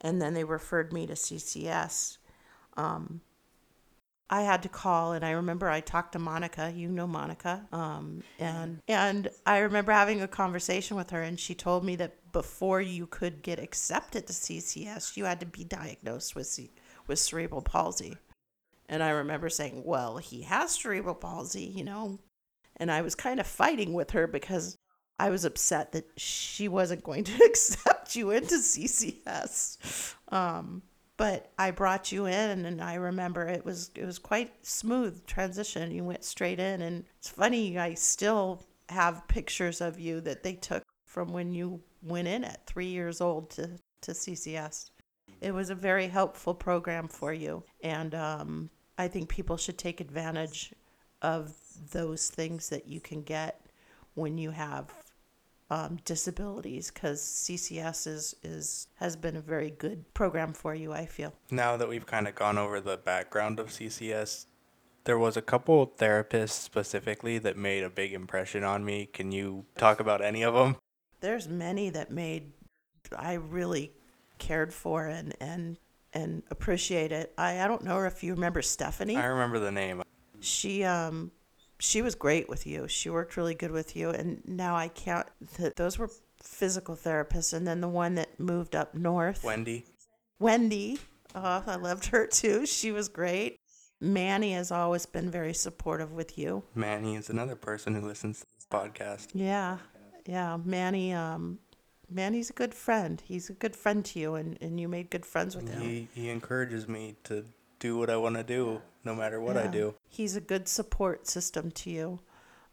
and 0.00 0.22
then 0.22 0.34
they 0.34 0.44
referred 0.44 0.92
me 0.92 1.06
to 1.06 1.14
CCS. 1.14 2.18
Um, 2.76 3.20
I 4.32 4.42
had 4.42 4.62
to 4.62 4.70
call, 4.70 5.12
and 5.12 5.26
I 5.26 5.32
remember 5.32 5.68
I 5.68 5.80
talked 5.80 6.12
to 6.12 6.18
Monica. 6.18 6.72
You 6.74 6.88
know 6.88 7.06
Monica, 7.06 7.66
um, 7.70 8.22
and 8.38 8.80
and 8.88 9.28
I 9.44 9.58
remember 9.58 9.92
having 9.92 10.22
a 10.22 10.26
conversation 10.26 10.96
with 10.96 11.10
her, 11.10 11.20
and 11.20 11.38
she 11.38 11.54
told 11.54 11.84
me 11.84 11.96
that 11.96 12.32
before 12.32 12.80
you 12.80 13.06
could 13.06 13.42
get 13.42 13.58
accepted 13.58 14.26
to 14.26 14.32
CCS, 14.32 15.18
you 15.18 15.26
had 15.26 15.38
to 15.40 15.46
be 15.46 15.64
diagnosed 15.64 16.34
with 16.34 16.46
C- 16.46 16.72
with 17.06 17.18
cerebral 17.18 17.60
palsy. 17.60 18.16
And 18.88 19.02
I 19.02 19.10
remember 19.10 19.50
saying, 19.50 19.82
"Well, 19.84 20.16
he 20.16 20.42
has 20.42 20.72
cerebral 20.72 21.14
palsy, 21.14 21.64
you 21.64 21.84
know." 21.84 22.18
And 22.78 22.90
I 22.90 23.02
was 23.02 23.14
kind 23.14 23.38
of 23.38 23.46
fighting 23.46 23.92
with 23.92 24.12
her 24.12 24.26
because 24.26 24.78
I 25.18 25.28
was 25.28 25.44
upset 25.44 25.92
that 25.92 26.08
she 26.16 26.68
wasn't 26.68 27.04
going 27.04 27.24
to 27.24 27.44
accept 27.44 28.16
you 28.16 28.30
into 28.30 28.54
CCS. 28.54 30.14
Um, 30.28 30.82
but 31.22 31.52
I 31.56 31.70
brought 31.70 32.10
you 32.10 32.26
in, 32.26 32.66
and 32.66 32.82
I 32.82 32.94
remember 32.94 33.46
it 33.46 33.64
was 33.64 33.92
it 33.94 34.04
was 34.04 34.18
quite 34.18 34.66
smooth 34.66 35.24
transition. 35.24 35.92
You 35.92 36.02
went 36.02 36.24
straight 36.24 36.58
in, 36.58 36.82
and 36.82 37.04
it's 37.16 37.28
funny. 37.28 37.78
I 37.78 37.94
still 37.94 38.60
have 38.88 39.28
pictures 39.28 39.80
of 39.80 40.00
you 40.00 40.20
that 40.22 40.42
they 40.42 40.54
took 40.54 40.82
from 41.06 41.32
when 41.32 41.54
you 41.54 41.80
went 42.02 42.26
in 42.26 42.42
at 42.42 42.66
three 42.66 42.88
years 42.88 43.20
old 43.20 43.50
to 43.50 43.78
to 44.00 44.10
CCS. 44.10 44.90
It 45.40 45.54
was 45.54 45.70
a 45.70 45.76
very 45.76 46.08
helpful 46.08 46.54
program 46.54 47.06
for 47.06 47.32
you, 47.32 47.62
and 47.84 48.16
um, 48.16 48.68
I 48.98 49.06
think 49.06 49.28
people 49.28 49.56
should 49.56 49.78
take 49.78 50.00
advantage 50.00 50.74
of 51.22 51.54
those 51.92 52.30
things 52.30 52.68
that 52.70 52.88
you 52.88 53.00
can 53.00 53.22
get 53.22 53.64
when 54.14 54.38
you 54.38 54.50
have 54.50 54.92
um, 55.72 55.98
disabilities 56.04 56.90
because 56.90 57.22
CCS 57.22 58.06
is, 58.06 58.36
is 58.42 58.88
has 58.96 59.16
been 59.16 59.36
a 59.36 59.40
very 59.40 59.70
good 59.70 60.12
program 60.12 60.52
for 60.52 60.74
you. 60.74 60.92
I 60.92 61.06
feel. 61.06 61.32
Now 61.50 61.78
that 61.78 61.88
we've 61.88 62.04
kind 62.04 62.28
of 62.28 62.34
gone 62.34 62.58
over 62.58 62.78
the 62.78 62.98
background 62.98 63.58
of 63.58 63.68
CCS, 63.68 64.44
there 65.04 65.18
was 65.18 65.38
a 65.38 65.42
couple 65.42 65.86
therapists 65.86 66.50
specifically 66.50 67.38
that 67.38 67.56
made 67.56 67.84
a 67.84 67.88
big 67.88 68.12
impression 68.12 68.64
on 68.64 68.84
me. 68.84 69.06
Can 69.06 69.32
you 69.32 69.64
talk 69.78 69.98
about 69.98 70.22
any 70.22 70.42
of 70.42 70.52
them? 70.52 70.76
There's 71.20 71.48
many 71.48 71.88
that 71.88 72.10
made 72.10 72.52
I 73.16 73.34
really 73.34 73.92
cared 74.38 74.74
for 74.74 75.06
and 75.06 75.34
and 75.40 75.78
and 76.12 76.42
appreciate 76.50 77.12
it. 77.12 77.32
I, 77.38 77.62
I 77.62 77.66
don't 77.66 77.82
know 77.82 78.04
if 78.04 78.22
you 78.22 78.34
remember 78.34 78.60
Stephanie. 78.60 79.16
I 79.16 79.24
remember 79.24 79.58
the 79.58 79.72
name. 79.72 80.02
she 80.40 80.84
um 80.84 81.32
she 81.82 82.00
was 82.00 82.14
great 82.14 82.48
with 82.48 82.64
you. 82.64 82.86
She 82.86 83.10
worked 83.10 83.36
really 83.36 83.56
good 83.56 83.72
with 83.72 83.96
you. 83.96 84.10
And 84.10 84.40
now 84.46 84.76
I 84.76 84.86
can't. 84.86 85.26
Those 85.76 85.98
were 85.98 86.10
physical 86.40 86.94
therapists, 86.94 87.52
and 87.52 87.66
then 87.66 87.80
the 87.80 87.88
one 87.88 88.14
that 88.14 88.38
moved 88.38 88.76
up 88.76 88.94
north, 88.94 89.42
Wendy. 89.42 89.84
Wendy. 90.38 91.00
Oh, 91.34 91.64
I 91.66 91.76
loved 91.76 92.06
her 92.06 92.26
too. 92.26 92.66
She 92.66 92.92
was 92.92 93.08
great. 93.08 93.58
Manny 94.00 94.52
has 94.52 94.70
always 94.70 95.06
been 95.06 95.30
very 95.30 95.54
supportive 95.54 96.12
with 96.12 96.38
you. 96.38 96.62
Manny 96.74 97.16
is 97.16 97.30
another 97.30 97.56
person 97.56 97.94
who 97.94 98.06
listens 98.06 98.40
to 98.40 98.46
this 98.56 98.66
podcast. 98.70 99.28
Yeah, 99.32 99.78
yeah. 100.26 100.58
Manny, 100.64 101.12
um, 101.12 101.58
Manny's 102.08 102.50
a 102.50 102.52
good 102.52 102.74
friend. 102.74 103.22
He's 103.24 103.50
a 103.50 103.54
good 103.54 103.74
friend 103.74 104.04
to 104.04 104.18
you, 104.20 104.34
and, 104.34 104.58
and 104.60 104.78
you 104.78 104.88
made 104.88 105.10
good 105.10 105.26
friends 105.26 105.56
with 105.56 105.68
him. 105.68 105.80
He 105.80 106.08
he 106.14 106.30
encourages 106.30 106.86
me 106.86 107.16
to 107.24 107.44
do 107.80 107.96
what 107.96 108.08
I 108.10 108.16
want 108.16 108.36
to 108.36 108.44
do, 108.44 108.82
no 109.04 109.14
matter 109.14 109.40
what 109.40 109.56
I 109.56 109.66
do. 109.66 109.94
He's 110.08 110.36
a 110.36 110.40
good 110.40 110.68
support 110.68 111.26
system 111.26 111.70
to 111.72 111.90
you. 111.90 112.20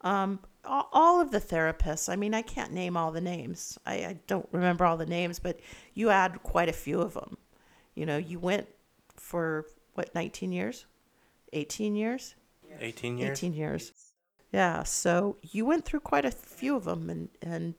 Um, 0.02 0.40
all 0.64 1.20
of 1.20 1.32
the 1.32 1.40
therapists, 1.40 2.10
I 2.12 2.16
mean, 2.16 2.34
I 2.34 2.42
can't 2.42 2.72
name 2.72 2.96
all 2.96 3.12
the 3.12 3.22
names. 3.22 3.78
I, 3.86 3.94
I 3.94 4.20
don't 4.28 4.48
remember 4.52 4.86
all 4.86 4.98
the 4.98 5.06
names, 5.06 5.40
but 5.40 5.60
you 5.94 6.10
had 6.10 6.42
quite 6.44 6.70
a 6.70 6.74
few 6.74 7.02
of 7.02 7.14
them. 7.14 7.38
You 7.96 8.06
know, 8.06 8.18
you 8.18 8.40
went 8.40 8.68
for 9.16 9.66
what, 9.96 10.14
19 10.16 10.52
years? 10.52 10.86
18 11.54 11.96
years? 11.96 12.36
18 12.80 13.18
years. 13.18 13.38
18 13.38 13.54
years. 13.54 13.92
Yeah, 14.52 14.84
so 14.84 15.38
you 15.42 15.66
went 15.66 15.86
through 15.86 16.00
quite 16.02 16.26
a 16.26 16.32
few 16.32 16.76
of 16.76 16.86
them, 16.86 17.10
and, 17.10 17.30
and 17.42 17.76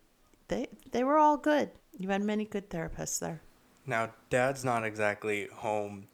they, 0.48 0.68
they 0.92 1.04
were 1.04 1.16
all 1.16 1.36
good. 1.36 1.70
You 1.98 2.08
had 2.08 2.22
many 2.22 2.44
good 2.44 2.70
therapists 2.70 3.18
there. 3.18 3.40
Now, 3.86 4.10
Dad's 4.28 4.64
not 4.64 4.84
exactly 4.84 5.48
home 5.52 6.06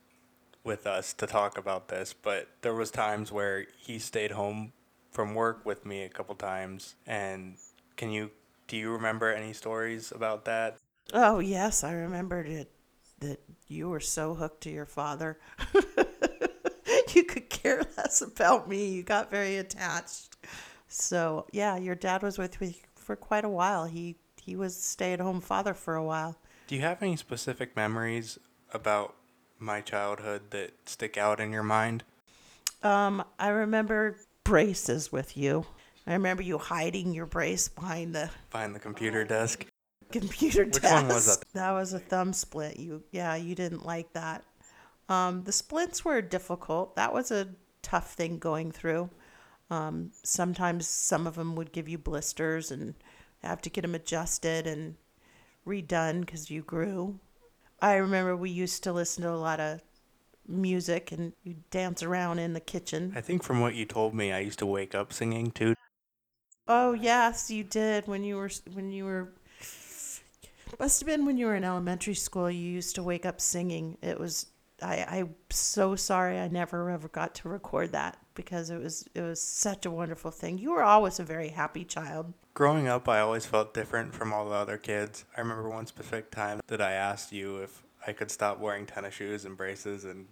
with 0.66 0.86
us 0.86 1.12
to 1.14 1.26
talk 1.26 1.56
about 1.56 1.88
this, 1.88 2.12
but 2.12 2.48
there 2.62 2.74
was 2.74 2.90
times 2.90 3.30
where 3.32 3.66
he 3.78 3.98
stayed 3.98 4.32
home 4.32 4.72
from 5.10 5.34
work 5.34 5.64
with 5.64 5.86
me 5.86 6.02
a 6.02 6.08
couple 6.08 6.34
times. 6.34 6.96
And 7.06 7.56
can 7.96 8.10
you 8.10 8.30
do 8.68 8.76
you 8.76 8.90
remember 8.90 9.32
any 9.32 9.52
stories 9.52 10.12
about 10.12 10.44
that? 10.46 10.76
Oh 11.14 11.38
yes, 11.38 11.84
I 11.84 11.92
remembered 11.92 12.48
it. 12.48 12.70
That 13.20 13.40
you 13.66 13.88
were 13.88 14.00
so 14.00 14.34
hooked 14.34 14.62
to 14.64 14.70
your 14.70 14.84
father, 14.84 15.38
you 17.14 17.24
could 17.24 17.48
care 17.48 17.82
less 17.96 18.20
about 18.20 18.68
me. 18.68 18.90
You 18.90 19.02
got 19.02 19.30
very 19.30 19.56
attached. 19.56 20.36
So 20.88 21.46
yeah, 21.50 21.78
your 21.78 21.94
dad 21.94 22.22
was 22.22 22.36
with 22.36 22.60
me 22.60 22.82
for 22.94 23.16
quite 23.16 23.44
a 23.44 23.48
while. 23.48 23.86
He 23.86 24.16
he 24.42 24.54
was 24.54 24.76
stay 24.76 25.14
at 25.14 25.20
home 25.20 25.40
father 25.40 25.72
for 25.72 25.94
a 25.94 26.04
while. 26.04 26.36
Do 26.66 26.74
you 26.74 26.82
have 26.82 27.02
any 27.02 27.16
specific 27.16 27.74
memories 27.74 28.38
about 28.74 29.14
my 29.58 29.80
childhood 29.80 30.50
that 30.50 30.88
stick 30.88 31.16
out 31.18 31.40
in 31.40 31.52
your 31.52 31.62
mind? 31.62 32.04
Um, 32.82 33.24
I 33.38 33.48
remember 33.48 34.16
braces 34.44 35.10
with 35.12 35.36
you. 35.36 35.66
I 36.06 36.12
remember 36.12 36.42
you 36.42 36.58
hiding 36.58 37.12
your 37.14 37.26
brace 37.26 37.68
behind 37.68 38.14
the 38.14 38.30
Behind 38.50 38.74
the 38.74 38.80
computer 38.80 39.24
desk? 39.24 39.66
computer 40.12 40.64
Which 40.64 40.80
desk. 40.82 40.94
one 40.94 41.08
was 41.08 41.26
that? 41.26 41.44
That 41.54 41.72
was 41.72 41.92
a 41.92 41.98
thumb 41.98 42.32
splint. 42.32 42.78
You 42.78 43.02
yeah, 43.10 43.34
you 43.34 43.54
didn't 43.54 43.84
like 43.86 44.12
that. 44.12 44.44
Um, 45.08 45.44
the 45.44 45.52
splints 45.52 46.04
were 46.04 46.20
difficult. 46.22 46.96
That 46.96 47.12
was 47.12 47.30
a 47.30 47.48
tough 47.82 48.14
thing 48.14 48.38
going 48.38 48.72
through. 48.72 49.10
Um, 49.70 50.12
sometimes 50.24 50.88
some 50.88 51.26
of 51.26 51.34
them 51.36 51.56
would 51.56 51.72
give 51.72 51.88
you 51.88 51.98
blisters 51.98 52.70
and 52.70 52.94
have 53.42 53.60
to 53.62 53.70
get 53.70 53.82
them 53.82 53.94
adjusted 53.94 54.66
and 54.66 54.96
redone 55.66 56.20
because 56.20 56.50
you 56.50 56.62
grew. 56.62 57.20
I 57.80 57.94
remember 57.94 58.36
we 58.36 58.50
used 58.50 58.82
to 58.84 58.92
listen 58.92 59.22
to 59.22 59.30
a 59.30 59.36
lot 59.36 59.60
of 59.60 59.80
music 60.48 61.12
and 61.12 61.32
you 61.42 61.56
dance 61.70 62.02
around 62.02 62.38
in 62.38 62.52
the 62.52 62.60
kitchen. 62.60 63.12
I 63.14 63.20
think 63.20 63.42
from 63.42 63.60
what 63.60 63.74
you 63.74 63.84
told 63.84 64.14
me, 64.14 64.32
I 64.32 64.40
used 64.40 64.58
to 64.60 64.66
wake 64.66 64.94
up 64.94 65.12
singing 65.12 65.50
too. 65.50 65.74
Oh 66.68 66.92
yes, 66.92 67.50
you 67.50 67.64
did 67.64 68.06
when 68.06 68.24
you 68.24 68.36
were 68.36 68.50
when 68.72 68.90
you 68.90 69.04
were. 69.04 69.32
Must 70.80 71.00
have 71.00 71.06
been 71.06 71.24
when 71.24 71.38
you 71.38 71.46
were 71.46 71.54
in 71.54 71.64
elementary 71.64 72.14
school. 72.14 72.50
You 72.50 72.68
used 72.70 72.96
to 72.96 73.02
wake 73.02 73.24
up 73.24 73.40
singing. 73.40 73.98
It 74.02 74.18
was. 74.18 74.46
I 74.82 75.04
I'm 75.08 75.34
so 75.50 75.96
sorry. 75.96 76.38
I 76.38 76.48
never 76.48 76.90
ever 76.90 77.08
got 77.08 77.34
to 77.36 77.48
record 77.48 77.92
that 77.92 78.18
because 78.34 78.70
it 78.70 78.80
was 78.82 79.08
it 79.14 79.22
was 79.22 79.40
such 79.40 79.86
a 79.86 79.90
wonderful 79.90 80.30
thing. 80.30 80.58
You 80.58 80.72
were 80.72 80.82
always 80.82 81.20
a 81.20 81.24
very 81.24 81.48
happy 81.48 81.84
child. 81.84 82.32
Growing 82.56 82.88
up, 82.88 83.06
I 83.06 83.20
always 83.20 83.44
felt 83.44 83.74
different 83.74 84.14
from 84.14 84.32
all 84.32 84.48
the 84.48 84.54
other 84.54 84.78
kids. 84.78 85.26
I 85.36 85.42
remember 85.42 85.68
one 85.68 85.84
specific 85.84 86.30
time 86.30 86.62
that 86.68 86.80
I 86.80 86.92
asked 86.92 87.30
you 87.30 87.58
if 87.58 87.82
I 88.06 88.14
could 88.14 88.30
stop 88.30 88.58
wearing 88.58 88.86
tennis 88.86 89.12
shoes 89.12 89.44
and 89.44 89.58
braces 89.58 90.06
and 90.06 90.24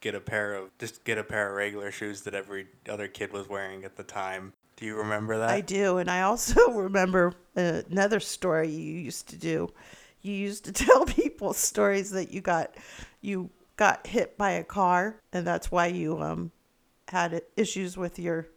get 0.00 0.16
a 0.16 0.20
pair 0.20 0.54
of 0.54 0.76
just 0.78 1.04
get 1.04 1.18
a 1.18 1.22
pair 1.22 1.50
of 1.50 1.54
regular 1.54 1.92
shoes 1.92 2.22
that 2.22 2.34
every 2.34 2.66
other 2.88 3.06
kid 3.06 3.32
was 3.32 3.48
wearing 3.48 3.84
at 3.84 3.94
the 3.94 4.02
time. 4.02 4.54
Do 4.74 4.86
you 4.86 4.96
remember 4.96 5.38
that? 5.38 5.50
I 5.50 5.60
do, 5.60 5.98
and 5.98 6.10
I 6.10 6.22
also 6.22 6.68
remember 6.72 7.34
another 7.54 8.18
story 8.18 8.70
you 8.70 8.98
used 8.98 9.28
to 9.28 9.36
do. 9.36 9.68
You 10.20 10.32
used 10.32 10.64
to 10.64 10.72
tell 10.84 11.04
people 11.06 11.52
stories 11.52 12.10
that 12.10 12.32
you 12.32 12.40
got 12.40 12.74
you 13.20 13.50
got 13.76 14.04
hit 14.04 14.36
by 14.36 14.50
a 14.50 14.64
car, 14.64 15.20
and 15.32 15.46
that's 15.46 15.70
why 15.70 15.86
you 15.86 16.20
um 16.20 16.50
had 17.06 17.40
issues 17.56 17.96
with 17.96 18.18
your 18.18 18.48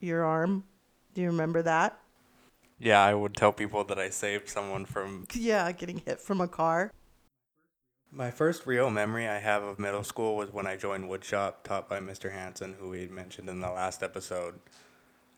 your 0.00 0.24
arm. 0.24 0.64
Do 1.12 1.20
you 1.20 1.26
remember 1.26 1.60
that? 1.60 1.99
Yeah, 2.80 3.04
I 3.04 3.14
would 3.14 3.36
tell 3.36 3.52
people 3.52 3.84
that 3.84 3.98
I 3.98 4.08
saved 4.08 4.48
someone 4.48 4.86
from 4.86 5.26
Yeah, 5.34 5.70
getting 5.72 5.98
hit 5.98 6.20
from 6.20 6.40
a 6.40 6.48
car. 6.48 6.90
My 8.10 8.30
first 8.30 8.66
real 8.66 8.90
memory 8.90 9.28
I 9.28 9.38
have 9.38 9.62
of 9.62 9.78
middle 9.78 10.02
school 10.02 10.34
was 10.34 10.52
when 10.52 10.66
I 10.66 10.76
joined 10.76 11.08
woodshop, 11.08 11.62
taught 11.62 11.88
by 11.88 12.00
Mr. 12.00 12.32
Hanson, 12.32 12.74
who 12.80 12.88
we 12.88 13.06
mentioned 13.06 13.48
in 13.48 13.60
the 13.60 13.70
last 13.70 14.02
episode. 14.02 14.58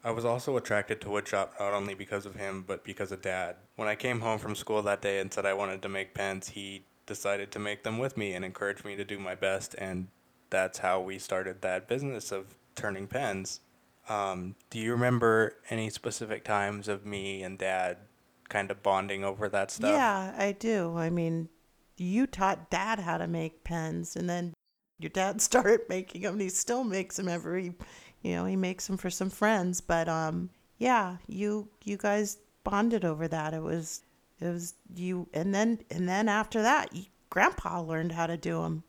I 0.04 0.10
was 0.10 0.24
also 0.24 0.56
attracted 0.56 1.00
to 1.02 1.08
woodshop 1.08 1.50
not 1.60 1.74
only 1.74 1.94
because 1.94 2.24
of 2.24 2.36
him, 2.36 2.64
but 2.66 2.82
because 2.84 3.12
of 3.12 3.20
dad. 3.20 3.56
When 3.76 3.88
I 3.88 3.94
came 3.94 4.20
home 4.20 4.38
from 4.38 4.54
school 4.54 4.80
that 4.82 5.02
day 5.02 5.20
and 5.20 5.32
said 5.32 5.44
I 5.44 5.52
wanted 5.52 5.82
to 5.82 5.88
make 5.88 6.14
pens, 6.14 6.48
he 6.48 6.84
decided 7.06 7.50
to 7.52 7.58
make 7.58 7.82
them 7.82 7.98
with 7.98 8.16
me 8.16 8.32
and 8.32 8.44
encouraged 8.44 8.84
me 8.84 8.96
to 8.96 9.04
do 9.04 9.18
my 9.18 9.34
best, 9.34 9.74
and 9.76 10.08
that's 10.48 10.78
how 10.78 11.00
we 11.00 11.18
started 11.18 11.60
that 11.62 11.88
business 11.88 12.32
of 12.32 12.54
turning 12.74 13.06
pens. 13.06 13.60
Um, 14.08 14.56
do 14.70 14.78
you 14.78 14.92
remember 14.92 15.56
any 15.70 15.88
specific 15.90 16.44
times 16.44 16.88
of 16.88 17.06
me 17.06 17.42
and 17.42 17.58
dad 17.58 17.98
kind 18.48 18.70
of 18.70 18.82
bonding 18.82 19.24
over 19.24 19.48
that 19.48 19.70
stuff? 19.70 19.92
Yeah, 19.92 20.34
I 20.36 20.52
do. 20.52 20.96
I 20.96 21.08
mean, 21.08 21.48
you 21.96 22.26
taught 22.26 22.70
dad 22.70 22.98
how 22.98 23.18
to 23.18 23.26
make 23.26 23.64
pens, 23.64 24.16
and 24.16 24.28
then 24.28 24.54
your 24.98 25.10
dad 25.10 25.40
started 25.48 25.82
making 25.88 26.22
them. 26.22 26.34
And 26.34 26.42
he 26.42 26.48
still 26.48 26.84
makes 26.84 27.16
them 27.16 27.28
every, 27.28 27.74
you 28.22 28.34
know, 28.34 28.44
he 28.44 28.56
makes 28.56 28.86
them 28.86 28.96
for 28.96 29.10
some 29.10 29.30
friends. 29.30 29.80
But 29.80 30.08
um, 30.08 30.50
yeah, 30.78 31.18
you 31.28 31.68
you 31.84 31.96
guys 31.96 32.38
bonded 32.64 33.04
over 33.04 33.28
that. 33.28 33.54
It 33.54 33.62
was 33.62 34.02
it 34.40 34.48
was 34.48 34.74
you, 34.94 35.28
and 35.32 35.54
then 35.54 35.78
and 35.90 36.08
then 36.08 36.28
after 36.28 36.60
that, 36.62 36.94
you, 36.94 37.04
Grandpa 37.30 37.80
learned 37.80 38.12
how 38.12 38.26
to 38.26 38.36
do 38.36 38.62
them. 38.62 38.82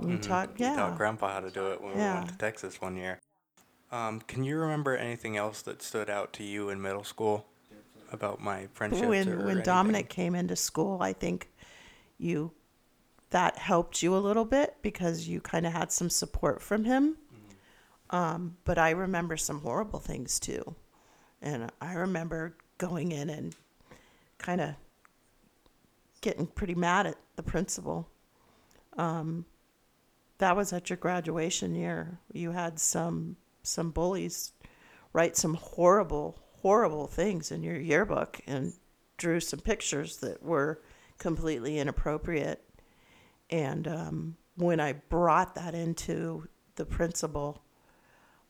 You 0.00 0.16
Mhm. 0.16 0.22
taught, 0.22 0.58
We 0.58 0.64
yeah. 0.64 0.74
taught 0.76 0.96
Grandpa 0.96 1.32
how 1.34 1.40
to 1.40 1.50
do 1.50 1.72
it 1.72 1.80
when 1.80 1.92
we 1.92 1.98
went 1.98 2.28
to 2.28 2.38
Texas 2.38 2.80
one 2.80 2.96
year. 2.96 3.20
Um, 3.92 4.22
can 4.22 4.42
you 4.42 4.56
remember 4.56 4.96
anything 4.96 5.36
else 5.36 5.60
that 5.62 5.82
stood 5.82 6.08
out 6.08 6.32
to 6.34 6.42
you 6.42 6.70
in 6.70 6.80
middle 6.80 7.04
school 7.04 7.46
about 8.10 8.40
my 8.40 8.66
friendships? 8.72 9.04
or 9.04 9.08
when 9.10 9.44
when? 9.44 9.62
Dominic 9.62 10.08
came 10.08 10.34
into 10.34 10.56
school, 10.56 11.02
I 11.02 11.12
think 11.12 11.50
you 12.18 12.52
that 13.30 13.58
helped 13.58 14.02
you 14.02 14.16
a 14.16 14.18
little 14.18 14.44
bit 14.46 14.76
because 14.82 15.28
you 15.28 15.40
kind 15.40 15.66
of 15.66 15.72
had 15.72 15.92
some 15.92 16.10
support 16.10 16.62
from 16.62 16.84
him. 16.84 17.16
Um, 18.10 18.56
but 18.64 18.78
I 18.78 18.90
remember 18.90 19.36
some 19.38 19.60
horrible 19.60 19.98
things 19.98 20.38
too, 20.40 20.74
and 21.40 21.70
I 21.80 21.94
remember 21.94 22.56
going 22.78 23.12
in 23.12 23.30
and 23.30 23.54
kind 24.38 24.60
of 24.60 24.74
getting 26.20 26.46
pretty 26.46 26.74
mad 26.74 27.06
at 27.06 27.16
the 27.36 27.42
principal. 27.42 28.08
Um, 28.96 29.44
that 30.38 30.56
was 30.56 30.72
at 30.72 30.90
your 30.90 30.98
graduation 30.98 31.74
year. 31.74 32.18
You 32.32 32.50
had 32.52 32.78
some 32.78 33.36
some 33.62 33.90
bullies 33.90 34.52
write 35.12 35.36
some 35.36 35.54
horrible, 35.54 36.38
horrible 36.62 37.06
things 37.06 37.50
in 37.50 37.62
your 37.62 37.78
yearbook 37.78 38.40
and 38.46 38.72
drew 39.18 39.40
some 39.40 39.60
pictures 39.60 40.18
that 40.18 40.42
were 40.42 40.80
completely 41.18 41.78
inappropriate. 41.78 42.62
And 43.50 43.86
um, 43.86 44.36
when 44.56 44.80
I 44.80 44.94
brought 44.94 45.54
that 45.54 45.74
into 45.74 46.48
the 46.76 46.86
principal, 46.86 47.62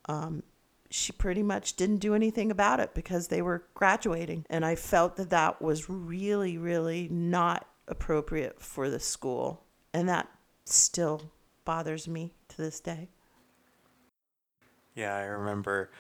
um, 0.07 0.43
she 0.91 1.13
pretty 1.13 1.43
much 1.43 1.75
didn't 1.75 1.99
do 1.99 2.15
anything 2.15 2.51
about 2.51 2.81
it 2.81 2.95
because 2.95 3.29
they 3.29 3.43
were 3.43 3.65
graduating. 3.75 4.45
And 4.49 4.65
I 4.65 4.77
felt 4.77 5.17
that 5.17 5.31
that 5.31 5.61
was 5.61 5.89
really, 5.89 6.59
really 6.59 7.09
not 7.11 7.67
appropriate 7.89 8.61
for 8.61 8.89
the 8.89 9.01
school. 9.01 9.65
And 9.93 10.09
that 10.09 10.29
still 10.65 11.33
bothers 11.65 12.07
me 12.07 12.35
to 12.49 12.57
this 12.57 12.81
day. 12.81 13.09
Yeah, 14.95 15.15
I 15.15 15.23
remember 15.23 15.91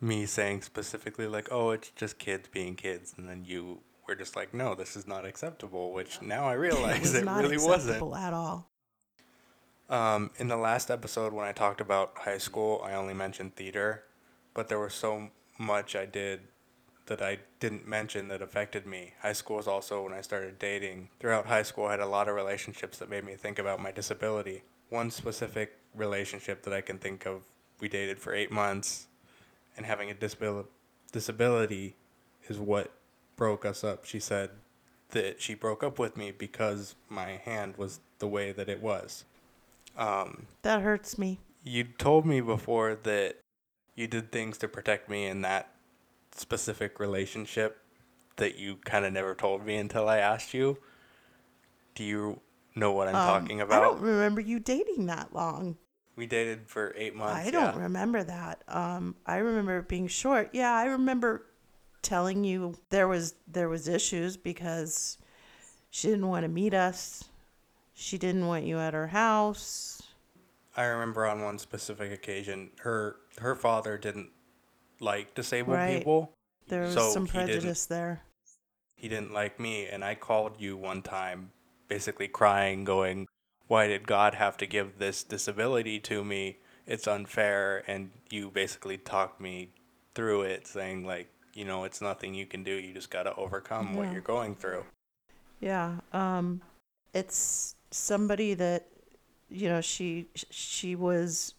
me 0.00 0.26
saying 0.26 0.62
specifically 0.62 1.26
like, 1.26 1.48
"Oh, 1.50 1.70
it's 1.70 1.90
just 1.90 2.18
kids 2.18 2.48
being 2.48 2.74
kids," 2.76 3.14
and 3.16 3.28
then 3.28 3.44
you 3.44 3.80
were 4.06 4.14
just 4.14 4.36
like, 4.36 4.52
"No, 4.54 4.74
this 4.74 4.96
is 4.96 5.06
not 5.06 5.24
acceptable." 5.24 5.92
Which 5.92 6.20
now 6.22 6.46
I 6.46 6.54
it 6.54 6.56
realize 6.56 7.00
was 7.00 7.14
it, 7.14 7.24
really 7.24 7.58
wasn't. 7.58 8.14
at 8.14 8.32
all. 8.32 8.70
Um, 9.88 10.30
in 10.36 10.48
the 10.48 10.56
last 10.56 10.90
episode, 10.90 11.32
when 11.32 11.46
I 11.46 11.52
talked 11.52 11.80
about 11.80 12.12
high 12.18 12.38
school, 12.38 12.82
I 12.84 12.92
only 12.92 13.14
mentioned 13.14 13.56
theater, 13.56 14.04
but 14.52 14.68
there 14.68 14.78
was 14.78 14.92
so 14.94 15.30
much 15.58 15.96
I 15.96 16.04
did 16.04 16.40
that 17.06 17.22
I 17.22 17.38
didn't 17.58 17.88
mention 17.88 18.28
that 18.28 18.42
affected 18.42 18.86
me. 18.86 19.14
High 19.22 19.32
school 19.32 19.56
was 19.56 19.66
also 19.66 20.04
when 20.04 20.12
I 20.12 20.20
started 20.20 20.58
dating. 20.58 21.08
Throughout 21.18 21.46
high 21.46 21.62
school, 21.62 21.86
I 21.86 21.92
had 21.92 22.00
a 22.00 22.06
lot 22.06 22.28
of 22.28 22.34
relationships 22.34 22.98
that 22.98 23.08
made 23.08 23.24
me 23.24 23.34
think 23.34 23.58
about 23.58 23.80
my 23.80 23.90
disability. 23.90 24.62
One 24.90 25.10
specific 25.10 25.78
relationship 25.94 26.62
that 26.64 26.74
I 26.74 26.82
can 26.82 26.98
think 26.98 27.24
of, 27.26 27.42
we 27.80 27.88
dated 27.88 28.18
for 28.18 28.34
eight 28.34 28.50
months, 28.50 29.06
and 29.76 29.86
having 29.86 30.10
a 30.10 30.14
disabil- 30.14 30.66
disability 31.12 31.94
is 32.48 32.58
what 32.58 32.90
broke 33.36 33.64
us 33.64 33.84
up. 33.84 34.04
She 34.04 34.18
said 34.20 34.50
that 35.10 35.40
she 35.40 35.54
broke 35.54 35.82
up 35.82 35.98
with 35.98 36.16
me 36.16 36.30
because 36.32 36.94
my 37.08 37.32
hand 37.44 37.76
was 37.76 38.00
the 38.18 38.28
way 38.28 38.52
that 38.52 38.68
it 38.68 38.82
was. 38.82 39.24
Um, 39.96 40.46
That 40.62 40.82
hurts 40.82 41.16
me. 41.18 41.38
you 41.64 41.84
told 41.84 42.24
me 42.26 42.40
before 42.40 42.94
that 43.02 43.36
you 43.94 44.06
did 44.06 44.30
things 44.32 44.58
to 44.58 44.68
protect 44.68 45.08
me 45.08 45.26
in 45.26 45.42
that 45.42 45.70
specific 46.32 47.00
relationship 47.00 47.78
that 48.36 48.56
you 48.58 48.76
kind 48.84 49.04
of 49.04 49.12
never 49.12 49.34
told 49.34 49.64
me 49.66 49.76
until 49.76 50.08
I 50.08 50.18
asked 50.18 50.54
you. 50.54 50.78
Do 51.94 52.04
you 52.04 52.40
know 52.76 52.92
what 52.92 53.08
I'm 53.08 53.16
Um, 53.16 53.40
talking 53.42 53.60
about? 53.60 53.82
I 53.82 53.84
don't 53.84 54.00
remember 54.00 54.40
you 54.40 54.60
dating 54.60 55.06
that 55.06 55.34
long. 55.34 55.76
We 56.18 56.26
dated 56.26 56.68
for 56.68 56.92
eight 56.96 57.14
months. 57.14 57.46
I 57.46 57.50
don't 57.50 57.76
yeah. 57.76 57.82
remember 57.84 58.24
that. 58.24 58.62
Um, 58.66 59.14
I 59.24 59.36
remember 59.36 59.78
it 59.78 59.88
being 59.88 60.08
short. 60.08 60.50
Yeah, 60.52 60.74
I 60.74 60.86
remember 60.86 61.46
telling 62.02 62.42
you 62.44 62.74
there 62.90 63.06
was 63.08 63.34
there 63.46 63.68
was 63.68 63.86
issues 63.88 64.36
because 64.36 65.16
she 65.90 66.08
didn't 66.08 66.26
want 66.28 66.42
to 66.42 66.48
meet 66.48 66.74
us. 66.74 67.24
She 67.94 68.18
didn't 68.18 68.46
want 68.46 68.64
you 68.64 68.78
at 68.78 68.94
her 68.94 69.06
house. 69.06 70.02
I 70.76 70.84
remember 70.84 71.24
on 71.26 71.42
one 71.42 71.58
specific 71.58 72.12
occasion, 72.12 72.70
her 72.80 73.16
her 73.38 73.54
father 73.54 73.96
didn't 73.96 74.30
like 75.00 75.34
disabled 75.34 75.76
Right. 75.76 75.98
people. 75.98 76.32
There 76.66 76.82
was 76.82 76.94
So 76.94 77.10
some 77.12 77.26
he 77.26 77.32
prejudice 77.32 77.86
there. 77.86 78.22
he 78.96 79.08
didn't 79.08 79.32
like 79.32 79.60
me 79.60 79.86
and 79.86 80.04
i 80.04 80.14
called 80.14 80.56
you 80.58 80.76
one 80.76 81.00
time 81.02 81.50
basically 81.86 82.26
crying 82.28 82.82
going 82.84 83.26
why 83.68 83.86
did 83.86 84.06
god 84.06 84.34
have 84.34 84.56
to 84.56 84.66
give 84.66 84.98
this 84.98 85.22
disability 85.22 85.98
to 86.00 86.24
me 86.24 86.58
it's 86.86 87.06
unfair 87.06 87.84
and 87.86 88.10
you 88.30 88.50
basically 88.50 88.98
talked 88.98 89.40
me 89.40 89.70
through 90.14 90.42
it 90.42 90.66
saying 90.66 91.06
like 91.06 91.28
you 91.54 91.64
know 91.64 91.84
it's 91.84 92.00
nothing 92.00 92.34
you 92.34 92.46
can 92.46 92.64
do 92.64 92.72
you 92.72 92.92
just 92.92 93.10
got 93.10 93.22
to 93.22 93.34
overcome 93.36 93.94
what 93.94 94.12
you're 94.12 94.20
going 94.20 94.54
through 94.54 94.84
Yeah. 95.60 95.96
Um, 96.12 96.60
it's 97.14 97.74
somebody 97.90 98.54
that 98.54 98.86
you 99.48 99.68
know 99.68 99.80
she 99.80 100.26
she 100.34 100.94
was 100.94 101.54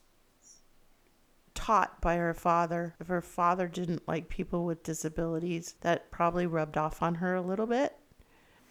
taught 1.54 2.00
by 2.02 2.16
her 2.16 2.34
father. 2.34 2.96
If 3.00 3.08
her 3.08 3.22
father 3.22 3.68
didn't 3.68 4.08
like 4.08 4.30
people 4.30 4.66
with 4.66 4.84
disabilities, 4.84 5.76
that 5.82 6.12
probably 6.12 6.46
rubbed 6.48 6.78
off 6.78 7.02
on 7.02 7.16
her 7.16 7.36
a 7.36 7.42
little 7.42 7.68
bit. 7.68 7.96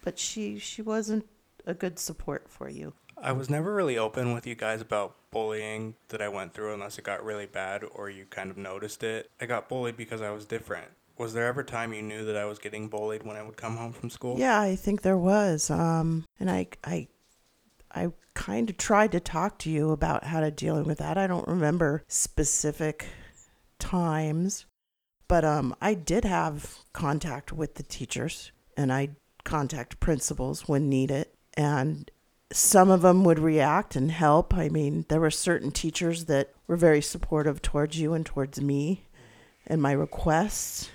But 0.03 0.17
she 0.17 0.57
she 0.57 0.81
wasn't 0.81 1.27
a 1.65 1.73
good 1.73 1.99
support 1.99 2.49
for 2.49 2.69
you. 2.69 2.93
I 3.21 3.31
was 3.31 3.49
never 3.49 3.73
really 3.73 3.97
open 3.97 4.33
with 4.33 4.45
you 4.47 4.55
guys 4.55 4.81
about 4.81 5.15
bullying 5.31 5.95
that 6.09 6.21
i 6.21 6.27
went 6.27 6.53
through 6.53 6.73
unless 6.73 6.97
it 6.97 7.03
got 7.03 7.23
really 7.23 7.45
bad 7.45 7.83
or 7.95 8.09
you 8.09 8.25
kind 8.29 8.49
of 8.49 8.57
noticed 8.57 9.03
it 9.03 9.29
i 9.39 9.45
got 9.45 9.69
bullied 9.69 9.97
because 9.97 10.21
i 10.21 10.29
was 10.29 10.45
different 10.45 10.87
was 11.17 11.33
there 11.33 11.47
ever 11.47 11.63
time 11.63 11.93
you 11.93 12.01
knew 12.01 12.23
that 12.25 12.37
i 12.37 12.45
was 12.45 12.59
getting 12.59 12.87
bullied 12.87 13.23
when 13.23 13.35
i 13.35 13.43
would 13.43 13.57
come 13.57 13.75
home 13.77 13.91
from 13.91 14.09
school 14.09 14.39
Yeah, 14.39 14.59
I 14.59 14.75
think 14.75 15.01
there 15.01 15.17
was. 15.17 15.69
Um, 15.69 16.25
and 16.39 16.49
I 16.49 16.67
I 16.83 17.07
I 17.91 18.11
kind 18.33 18.69
of 18.69 18.77
tried 18.77 19.11
to 19.11 19.19
talk 19.19 19.59
to 19.59 19.69
you 19.69 19.91
about 19.91 20.23
how 20.23 20.39
to 20.39 20.49
dealing 20.51 20.85
with 20.85 20.99
that. 20.99 21.17
I 21.17 21.27
don't 21.27 21.47
remember 21.47 22.03
specific 22.07 23.07
times, 23.79 24.65
but 25.27 25.43
um, 25.43 25.75
I 25.81 25.93
did 25.93 26.23
have 26.23 26.79
contact 26.93 27.51
with 27.51 27.75
the 27.75 27.83
teachers, 27.83 28.51
and 28.77 28.93
I 28.93 29.09
contact 29.43 29.99
principals 29.99 30.67
when 30.69 30.87
needed, 30.87 31.27
and 31.55 32.09
some 32.51 32.89
of 32.89 33.01
them 33.01 33.23
would 33.23 33.39
react 33.39 33.95
and 33.95 34.11
help. 34.11 34.53
I 34.53 34.69
mean, 34.69 35.05
there 35.07 35.19
were 35.19 35.31
certain 35.31 35.71
teachers 35.71 36.25
that 36.25 36.53
were 36.67 36.75
very 36.75 37.01
supportive 37.01 37.61
towards 37.61 37.99
you 37.99 38.13
and 38.13 38.25
towards 38.25 38.59
me 38.59 39.05
and 39.67 39.81
my 39.81 39.91
requests. 39.91 40.89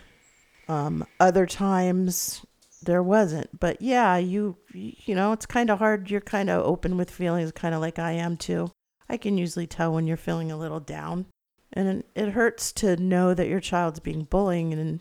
Um, 0.66 1.06
other 1.20 1.46
times 1.46 2.44
there 2.82 3.02
wasn't, 3.02 3.60
but 3.60 3.80
yeah, 3.80 4.16
you 4.16 4.56
you 4.72 5.14
know, 5.14 5.32
it's 5.32 5.46
kind 5.46 5.70
of 5.70 5.78
hard. 5.78 6.10
You're 6.10 6.20
kind 6.20 6.50
of 6.50 6.64
open 6.64 6.96
with 6.96 7.10
feelings, 7.10 7.52
kind 7.52 7.74
of 7.74 7.80
like 7.80 7.98
I 7.98 8.12
am 8.12 8.36
too. 8.36 8.70
I 9.08 9.16
can 9.16 9.38
usually 9.38 9.66
tell 9.66 9.92
when 9.92 10.06
you're 10.06 10.16
feeling 10.16 10.50
a 10.50 10.56
little 10.56 10.80
down, 10.80 11.26
and 11.72 11.88
it, 11.88 12.06
it 12.14 12.28
hurts 12.30 12.72
to 12.72 12.96
know 12.96 13.34
that 13.34 13.48
your 13.48 13.60
child's 13.60 14.00
being 14.00 14.24
bullied, 14.24 14.76
and 14.78 15.00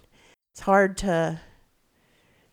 it's 0.51 0.61
hard 0.61 0.97
to, 0.97 1.39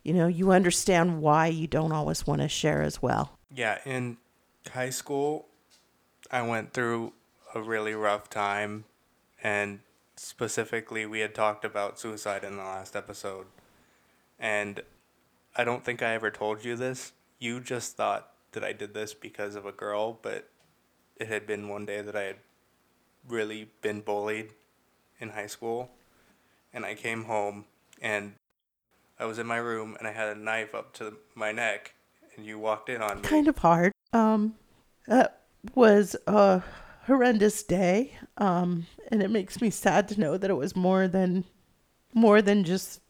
you 0.04 0.14
know, 0.14 0.26
you 0.28 0.52
understand 0.52 1.20
why 1.20 1.48
you 1.48 1.66
don't 1.66 1.92
always 1.92 2.26
want 2.26 2.40
to 2.40 2.48
share 2.48 2.82
as 2.82 3.02
well. 3.02 3.38
Yeah, 3.54 3.78
in 3.84 4.18
high 4.72 4.90
school, 4.90 5.46
I 6.30 6.42
went 6.42 6.72
through 6.72 7.12
a 7.54 7.60
really 7.60 7.94
rough 7.94 8.30
time, 8.30 8.84
and 9.42 9.80
specifically, 10.16 11.04
we 11.04 11.20
had 11.20 11.34
talked 11.34 11.64
about 11.64 11.98
suicide 11.98 12.44
in 12.44 12.56
the 12.56 12.62
last 12.62 12.94
episode. 12.94 13.46
And 14.38 14.82
I 15.56 15.64
don't 15.64 15.84
think 15.84 16.02
I 16.02 16.14
ever 16.14 16.30
told 16.30 16.64
you 16.64 16.76
this. 16.76 17.12
You 17.40 17.58
just 17.60 17.96
thought 17.96 18.30
that 18.52 18.62
I 18.62 18.72
did 18.72 18.94
this 18.94 19.14
because 19.14 19.56
of 19.56 19.66
a 19.66 19.72
girl, 19.72 20.18
but 20.22 20.48
it 21.16 21.26
had 21.26 21.46
been 21.46 21.68
one 21.68 21.86
day 21.86 22.02
that 22.02 22.14
I 22.14 22.22
had 22.22 22.36
really 23.28 23.70
been 23.82 24.00
bullied 24.00 24.50
in 25.18 25.30
high 25.30 25.46
school. 25.46 25.90
And 26.72 26.84
I 26.84 26.94
came 26.94 27.24
home 27.24 27.64
and 28.00 28.34
I 29.18 29.24
was 29.24 29.38
in 29.38 29.46
my 29.46 29.56
room 29.56 29.96
and 29.98 30.06
I 30.06 30.12
had 30.12 30.28
a 30.28 30.38
knife 30.38 30.74
up 30.74 30.92
to 30.94 31.16
my 31.34 31.50
neck 31.52 31.94
and 32.40 32.48
you 32.48 32.58
walked 32.58 32.88
in 32.88 33.02
on 33.02 33.18
me. 33.18 33.22
Kind 33.22 33.48
of 33.48 33.58
hard. 33.58 33.92
Um, 34.14 34.54
that 35.06 35.42
was 35.74 36.16
a 36.26 36.62
horrendous 37.04 37.62
day. 37.62 38.16
Um, 38.38 38.86
and 39.08 39.22
it 39.22 39.30
makes 39.30 39.60
me 39.60 39.68
sad 39.68 40.08
to 40.08 40.20
know 40.20 40.38
that 40.38 40.50
it 40.50 40.54
was 40.54 40.74
more 40.74 41.06
than 41.06 41.44
more 42.14 42.40
than 42.40 42.64
just 42.64 43.02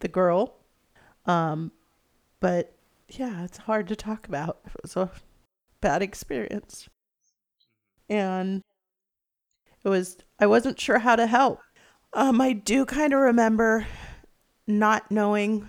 the 0.00 0.08
girl. 0.08 0.56
Um, 1.26 1.72
but 2.40 2.74
yeah, 3.10 3.44
it's 3.44 3.58
hard 3.58 3.86
to 3.88 3.96
talk 3.96 4.26
about. 4.26 4.60
It 4.64 4.82
was 4.82 4.96
a 4.96 5.10
bad 5.82 6.00
experience. 6.00 6.88
And 8.08 8.62
it 9.84 9.90
was 9.90 10.16
I 10.38 10.46
wasn't 10.46 10.80
sure 10.80 11.00
how 11.00 11.16
to 11.16 11.26
help. 11.26 11.60
Um, 12.14 12.40
I 12.40 12.54
do 12.54 12.86
kind 12.86 13.12
of 13.12 13.20
remember 13.20 13.86
not 14.66 15.10
knowing 15.10 15.68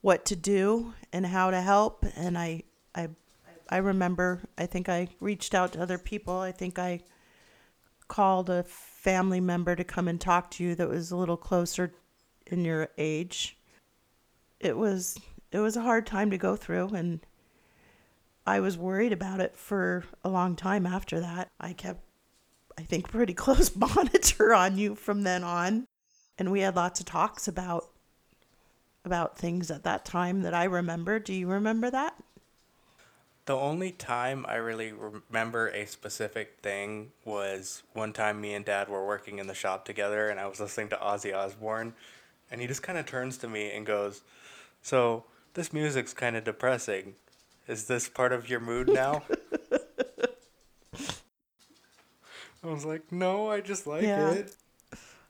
what 0.00 0.24
to 0.24 0.36
do 0.36 0.94
and 1.12 1.26
how 1.26 1.50
to 1.50 1.60
help 1.60 2.04
and 2.16 2.38
I 2.38 2.62
I 2.94 3.08
I 3.68 3.78
remember 3.78 4.42
I 4.58 4.66
think 4.66 4.88
I 4.88 5.08
reached 5.20 5.54
out 5.54 5.72
to 5.72 5.82
other 5.82 5.98
people. 5.98 6.38
I 6.38 6.52
think 6.52 6.78
I 6.78 7.00
called 8.08 8.50
a 8.50 8.62
family 8.64 9.40
member 9.40 9.74
to 9.74 9.84
come 9.84 10.08
and 10.08 10.20
talk 10.20 10.50
to 10.50 10.64
you 10.64 10.74
that 10.74 10.88
was 10.88 11.10
a 11.10 11.16
little 11.16 11.36
closer 11.36 11.94
in 12.46 12.64
your 12.64 12.88
age. 12.98 13.56
It 14.60 14.76
was 14.76 15.18
it 15.50 15.60
was 15.60 15.76
a 15.76 15.82
hard 15.82 16.06
time 16.06 16.30
to 16.30 16.38
go 16.38 16.56
through 16.56 16.88
and 16.88 17.20
I 18.46 18.60
was 18.60 18.76
worried 18.76 19.12
about 19.12 19.40
it 19.40 19.56
for 19.56 20.04
a 20.24 20.28
long 20.28 20.56
time 20.56 20.84
after 20.84 21.20
that. 21.20 21.50
I 21.60 21.72
kept 21.72 22.02
I 22.76 22.82
think 22.82 23.10
pretty 23.10 23.34
close 23.44 23.74
monitor 23.74 24.54
on 24.54 24.76
you 24.76 24.94
from 24.94 25.22
then 25.22 25.44
on 25.44 25.86
and 26.38 26.50
we 26.50 26.60
had 26.60 26.76
lots 26.76 27.00
of 27.00 27.06
talks 27.06 27.48
about 27.48 27.91
about 29.04 29.36
things 29.36 29.70
at 29.70 29.84
that 29.84 30.04
time 30.04 30.42
that 30.42 30.54
I 30.54 30.64
remember. 30.64 31.18
Do 31.18 31.32
you 31.32 31.48
remember 31.48 31.90
that? 31.90 32.14
The 33.44 33.56
only 33.56 33.90
time 33.90 34.46
I 34.48 34.54
really 34.54 34.92
remember 34.92 35.68
a 35.68 35.84
specific 35.86 36.58
thing 36.62 37.10
was 37.24 37.82
one 37.92 38.12
time 38.12 38.40
me 38.40 38.54
and 38.54 38.64
dad 38.64 38.88
were 38.88 39.04
working 39.04 39.38
in 39.40 39.48
the 39.48 39.54
shop 39.54 39.84
together 39.84 40.28
and 40.28 40.38
I 40.38 40.46
was 40.46 40.60
listening 40.60 40.90
to 40.90 40.96
Ozzy 40.96 41.34
Osbourne 41.36 41.94
and 42.50 42.60
he 42.60 42.68
just 42.68 42.84
kind 42.84 42.98
of 42.98 43.06
turns 43.06 43.36
to 43.38 43.48
me 43.48 43.72
and 43.72 43.84
goes, 43.84 44.22
"So, 44.82 45.24
this 45.54 45.72
music's 45.72 46.12
kind 46.14 46.36
of 46.36 46.44
depressing. 46.44 47.14
Is 47.66 47.86
this 47.86 48.08
part 48.08 48.32
of 48.32 48.48
your 48.48 48.60
mood 48.60 48.88
now?" 48.88 49.24
I 52.62 52.68
was 52.68 52.84
like, 52.84 53.10
"No, 53.10 53.50
I 53.50 53.60
just 53.60 53.86
like 53.86 54.04
Yeah. 54.04 54.32
it." 54.34 54.54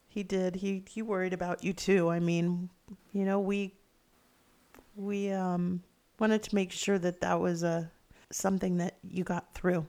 He 0.09 0.23
did. 0.23 0.57
He 0.57 0.83
he 0.87 1.01
worried 1.01 1.33
about 1.33 1.65
you 1.65 1.73
too. 1.73 2.11
I 2.11 2.21
mean, 2.21 2.69
you 3.13 3.25
know, 3.25 3.41
we 3.41 3.75
we 4.97 5.31
um 5.31 5.83
wanted 6.19 6.43
to 6.43 6.55
make 6.55 6.73
sure 6.73 6.99
that 6.99 7.21
that 7.21 7.41
was 7.41 7.63
a 7.63 7.91
something 8.31 8.79
that 8.79 8.97
you 9.03 9.25
got 9.25 9.55
through. 9.55 9.87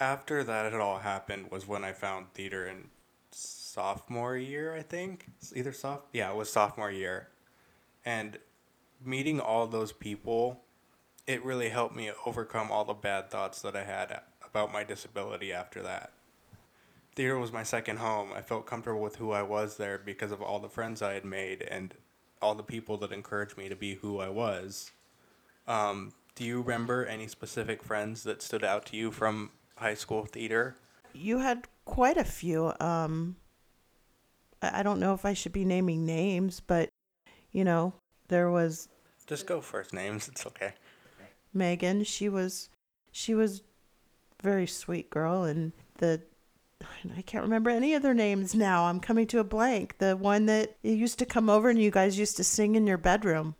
After 0.00 0.44
that 0.44 0.66
it 0.66 0.74
all 0.80 0.98
happened 0.98 1.50
was 1.50 1.66
when 1.66 1.84
I 1.84 1.92
found 1.92 2.32
theater 2.34 2.66
in 2.66 2.88
sophomore 3.30 4.36
year, 4.36 4.74
I 4.74 4.82
think. 4.82 5.26
It's 5.38 5.52
Either 5.54 5.72
soph 5.72 6.00
yeah, 6.12 6.30
it 6.30 6.36
was 6.36 6.52
sophomore 6.52 6.90
year. 6.90 7.28
And 8.04 8.38
meeting 9.04 9.40
all 9.40 9.66
those 9.66 9.92
people, 9.92 10.62
it 11.26 11.44
really 11.44 11.68
helped 11.68 11.94
me 11.94 12.10
overcome 12.26 12.70
all 12.72 12.84
the 12.84 12.94
bad 12.94 13.30
thoughts 13.30 13.62
that 13.62 13.76
I 13.76 13.84
had 13.84 14.20
about 14.44 14.72
my 14.72 14.82
disability 14.82 15.52
after 15.52 15.82
that. 15.82 16.12
Theater 17.18 17.36
was 17.36 17.50
my 17.50 17.64
second 17.64 17.96
home. 17.96 18.30
I 18.32 18.42
felt 18.42 18.64
comfortable 18.64 19.00
with 19.00 19.16
who 19.16 19.32
I 19.32 19.42
was 19.42 19.76
there 19.76 19.98
because 19.98 20.30
of 20.30 20.40
all 20.40 20.60
the 20.60 20.68
friends 20.68 21.02
I 21.02 21.14
had 21.14 21.24
made 21.24 21.62
and 21.62 21.92
all 22.40 22.54
the 22.54 22.62
people 22.62 22.96
that 22.98 23.10
encouraged 23.10 23.58
me 23.58 23.68
to 23.68 23.74
be 23.74 23.94
who 23.96 24.20
I 24.20 24.28
was. 24.28 24.92
Um, 25.66 26.12
do 26.36 26.44
you 26.44 26.62
remember 26.62 27.04
any 27.04 27.26
specific 27.26 27.82
friends 27.82 28.22
that 28.22 28.40
stood 28.40 28.62
out 28.62 28.86
to 28.86 28.96
you 28.96 29.10
from 29.10 29.50
high 29.78 29.94
school 29.94 30.26
theater? 30.26 30.76
You 31.12 31.38
had 31.38 31.66
quite 31.84 32.16
a 32.16 32.22
few. 32.22 32.72
Um, 32.78 33.34
I 34.62 34.84
don't 34.84 35.00
know 35.00 35.12
if 35.12 35.24
I 35.24 35.34
should 35.34 35.52
be 35.52 35.64
naming 35.64 36.06
names, 36.06 36.60
but 36.60 36.88
you 37.50 37.64
know, 37.64 37.94
there 38.28 38.48
was 38.48 38.88
Just 39.26 39.48
go 39.48 39.60
first 39.60 39.92
names. 39.92 40.28
It's 40.28 40.46
okay. 40.46 40.74
Megan. 41.52 42.04
She 42.04 42.28
was 42.28 42.68
she 43.10 43.34
was 43.34 43.62
very 44.40 44.68
sweet 44.68 45.10
girl, 45.10 45.42
and 45.42 45.72
the 45.96 46.22
I 47.16 47.22
can't 47.22 47.44
remember 47.44 47.70
any 47.70 47.94
of 47.94 48.02
their 48.02 48.14
names 48.14 48.54
now. 48.54 48.84
I'm 48.84 49.00
coming 49.00 49.26
to 49.28 49.38
a 49.38 49.44
blank. 49.44 49.98
The 49.98 50.16
one 50.16 50.46
that 50.46 50.76
used 50.82 51.18
to 51.20 51.26
come 51.26 51.48
over 51.48 51.68
and 51.68 51.80
you 51.80 51.90
guys 51.90 52.18
used 52.18 52.36
to 52.38 52.44
sing 52.44 52.74
in 52.74 52.86
your 52.86 52.98
bedroom. 52.98 53.54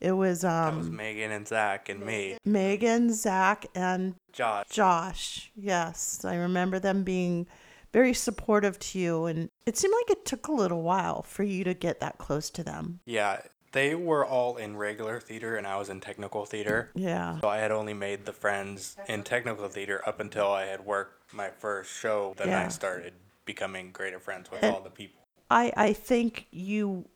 It 0.00 0.12
was 0.12 0.44
um. 0.44 0.64
That 0.64 0.76
was 0.76 0.88
um 0.88 0.96
Megan 0.96 1.30
and 1.30 1.46
Zach 1.46 1.88
and 1.88 2.00
me. 2.04 2.38
Megan, 2.44 3.12
Zach, 3.12 3.66
and 3.74 4.14
Josh. 4.32 4.66
Josh. 4.70 5.52
Yes, 5.54 6.24
I 6.24 6.36
remember 6.36 6.78
them 6.78 7.02
being 7.02 7.46
very 7.92 8.14
supportive 8.14 8.78
to 8.78 8.98
you, 8.98 9.26
and 9.26 9.50
it 9.66 9.76
seemed 9.76 9.94
like 10.00 10.16
it 10.16 10.24
took 10.24 10.48
a 10.48 10.52
little 10.52 10.82
while 10.82 11.22
for 11.22 11.42
you 11.42 11.64
to 11.64 11.74
get 11.74 12.00
that 12.00 12.18
close 12.18 12.48
to 12.50 12.62
them. 12.62 13.00
Yeah, 13.04 13.40
they 13.72 13.94
were 13.94 14.24
all 14.24 14.56
in 14.56 14.76
regular 14.76 15.20
theater 15.20 15.56
and 15.56 15.66
I 15.66 15.76
was 15.76 15.88
in 15.88 16.00
technical 16.00 16.44
theater. 16.44 16.90
Yeah. 16.94 17.40
So 17.40 17.48
I 17.48 17.58
had 17.58 17.70
only 17.70 17.94
made 17.94 18.26
the 18.26 18.32
friends 18.32 18.96
in 19.06 19.22
technical 19.22 19.68
theater 19.68 20.02
up 20.06 20.20
until 20.20 20.50
I 20.50 20.66
had 20.66 20.84
worked 20.84 21.32
my 21.32 21.50
first 21.50 21.92
show. 21.92 22.34
Then 22.36 22.50
I 22.50 22.68
started 22.68 23.12
becoming 23.44 23.92
greater 23.92 24.18
friends 24.18 24.50
with 24.50 24.62
And- 24.62 24.74
all 24.74 24.82
the 24.82 24.90
people. 24.90 25.20
I 25.50 25.72
I 25.76 25.92
think 25.92 26.46
you 26.50 27.08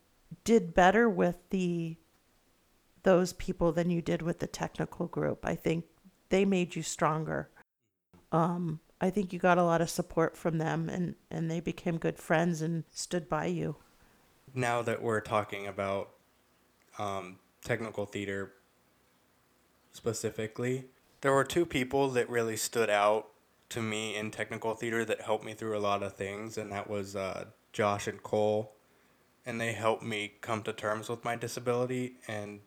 did 0.43 0.73
better 0.73 1.09
with 1.09 1.37
the 1.49 1.95
those 3.03 3.33
people 3.33 3.71
than 3.71 3.89
you 3.89 4.01
did 4.01 4.21
with 4.21 4.39
the 4.39 4.47
technical 4.47 5.07
group. 5.07 5.45
I 5.45 5.55
think 5.55 5.85
they 6.29 6.43
made 6.43 6.75
you 6.75 6.83
stronger. 6.83 7.49
Um 8.31 8.79
I 9.01 9.09
think 9.09 9.31
you 9.33 9.39
got 9.39 9.57
a 9.57 9.63
lot 9.63 9.81
of 9.81 9.89
support 9.89 10.35
from 10.37 10.57
them 10.57 10.89
and 10.89 11.15
and 11.29 11.49
they 11.51 11.59
became 11.59 11.97
good 11.97 12.17
friends 12.17 12.61
and 12.61 12.83
stood 12.91 13.27
by 13.29 13.45
you. 13.45 13.75
Now 14.53 14.81
that 14.81 15.01
we're 15.01 15.21
talking 15.21 15.67
about 15.67 16.11
um, 16.97 17.39
technical 17.63 18.05
theater 18.05 18.53
specifically, 19.91 20.85
there 21.21 21.31
were 21.33 21.43
two 21.43 21.65
people 21.65 22.09
that 22.09 22.29
really 22.29 22.57
stood 22.57 22.89
out 22.89 23.27
to 23.69 23.81
me 23.81 24.15
in 24.15 24.31
technical 24.31 24.75
theater 24.75 25.03
that 25.05 25.21
helped 25.21 25.43
me 25.43 25.53
through 25.53 25.77
a 25.77 25.79
lot 25.79 26.03
of 26.03 26.13
things, 26.13 26.57
and 26.57 26.71
that 26.71 26.89
was 26.89 27.15
uh, 27.15 27.45
Josh 27.73 28.07
and 28.07 28.21
Cole. 28.21 28.73
And 29.45 29.61
they 29.61 29.73
helped 29.73 30.03
me 30.03 30.33
come 30.41 30.63
to 30.63 30.73
terms 30.73 31.07
with 31.07 31.23
my 31.23 31.35
disability, 31.35 32.15
and 32.27 32.61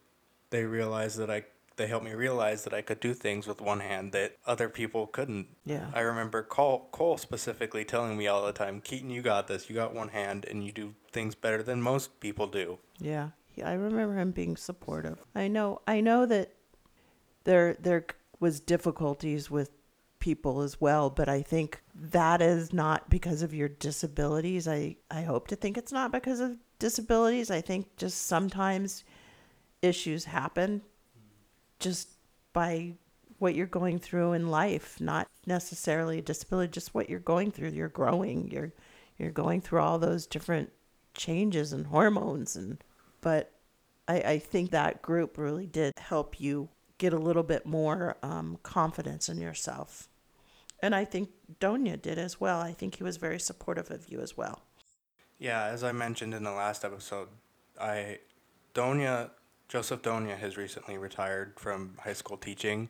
they 0.51 0.65
realized 0.65 1.19
that 1.19 1.31
I 1.31 1.45
they 1.77 1.87
helped 1.87 2.05
me 2.05 2.13
realize 2.13 2.65
that 2.65 2.75
I 2.75 2.83
could 2.83 2.99
do 2.99 3.15
things 3.15 3.47
with 3.47 3.61
one 3.61 3.81
hand 3.81 4.11
that 4.11 4.37
other 4.45 4.69
people 4.69 5.07
couldn't. 5.07 5.47
Yeah. 5.65 5.87
I 5.95 6.01
remember 6.01 6.43
Cole, 6.43 6.89
Cole 6.91 7.17
specifically 7.17 7.85
telling 7.85 8.19
me 8.19 8.27
all 8.27 8.45
the 8.45 8.53
time, 8.53 8.81
Keaton, 8.81 9.11
you 9.11 9.23
got 9.23 9.47
this. 9.47 9.71
You 9.71 9.77
got 9.77 9.95
one 9.95 10.09
hand, 10.09 10.45
and 10.45 10.65
you 10.65 10.73
do 10.73 10.95
things 11.13 11.37
better 11.37 11.63
than 11.63 11.81
most 11.81 12.19
people 12.19 12.49
do. 12.49 12.79
Yeah, 12.99 13.29
I 13.63 13.75
remember 13.75 14.17
him 14.19 14.31
being 14.31 14.57
supportive. 14.57 15.23
I 15.35 15.49
know, 15.49 15.81
I 15.87 16.01
know 16.01 16.27
that 16.27 16.55
there 17.45 17.75
there 17.81 18.07
was 18.41 18.61
difficulties 18.61 19.51
with 19.51 19.71
people 20.21 20.63
as 20.63 20.81
well, 20.81 21.11
but 21.11 21.29
I 21.29 21.43
think 21.43 21.81
that 21.95 22.43
is 22.43 22.73
not 22.73 23.09
because 23.09 23.43
of 23.43 23.55
your 23.55 23.69
disabilities. 23.69 24.69
I 24.69 24.97
I 25.11 25.23
hope 25.23 25.49
to 25.49 25.57
think 25.57 25.79
it's 25.79 25.93
not 25.93 26.13
because 26.13 26.41
of 26.41 26.57
disabilities. 26.79 27.51
I 27.51 27.61
think 27.61 27.97
just 27.97 28.27
sometimes 28.27 29.05
issues 29.83 30.25
happen 30.25 30.83
just 31.79 32.11
by 32.53 32.95
what 33.39 33.55
you're 33.55 33.67
going 33.67 33.99
through 33.99 34.33
in 34.33 34.49
life, 34.49 35.01
not 35.01 35.29
necessarily 35.47 36.19
a 36.19 36.23
disability, 36.23 36.73
just 36.73 36.95
what 36.95 37.09
you're 37.09 37.21
going 37.21 37.51
through. 37.53 37.71
You're 37.71 37.89
growing. 37.89 38.51
You're 38.51 38.73
you're 39.17 39.31
going 39.31 39.61
through 39.61 39.81
all 39.81 39.99
those 39.99 40.27
different 40.27 40.71
changes 41.15 41.73
and 41.73 41.87
hormones 41.87 42.57
and 42.57 42.83
but 43.29 43.53
I, 44.09 44.21
I 44.21 44.39
think 44.39 44.71
that 44.71 45.03
group 45.03 45.37
really 45.37 45.67
did 45.67 45.93
help 45.99 46.41
you 46.41 46.71
get 46.97 47.13
a 47.13 47.19
little 47.19 47.43
bit 47.43 47.67
more 47.67 48.17
um, 48.23 48.57
confidence 48.63 49.29
in 49.29 49.39
yourself. 49.39 50.09
And 50.83 50.95
I 50.95 51.05
think 51.05 51.29
Donia 51.61 52.01
did 52.01 52.17
as 52.17 52.41
well. 52.41 52.59
I 52.59 52.73
think 52.73 52.97
he 52.97 53.05
was 53.05 53.19
very 53.19 53.39
supportive 53.39 53.91
of 53.91 54.09
you 54.09 54.21
as 54.21 54.35
well. 54.35 54.63
Yeah, 55.39 55.63
as 55.65 55.85
I 55.85 55.93
mentioned 55.93 56.33
in 56.33 56.43
the 56.43 56.53
last 56.53 56.87
episode, 56.87 57.29
I 57.79 58.21
Donia 58.75 59.29
Joseph 59.69 60.01
Donia 60.01 60.39
has 60.39 60.57
recently 60.57 60.97
retired 60.97 61.61
from 61.61 61.99
high 62.01 62.15
school 62.15 62.39
teaching, 62.39 62.89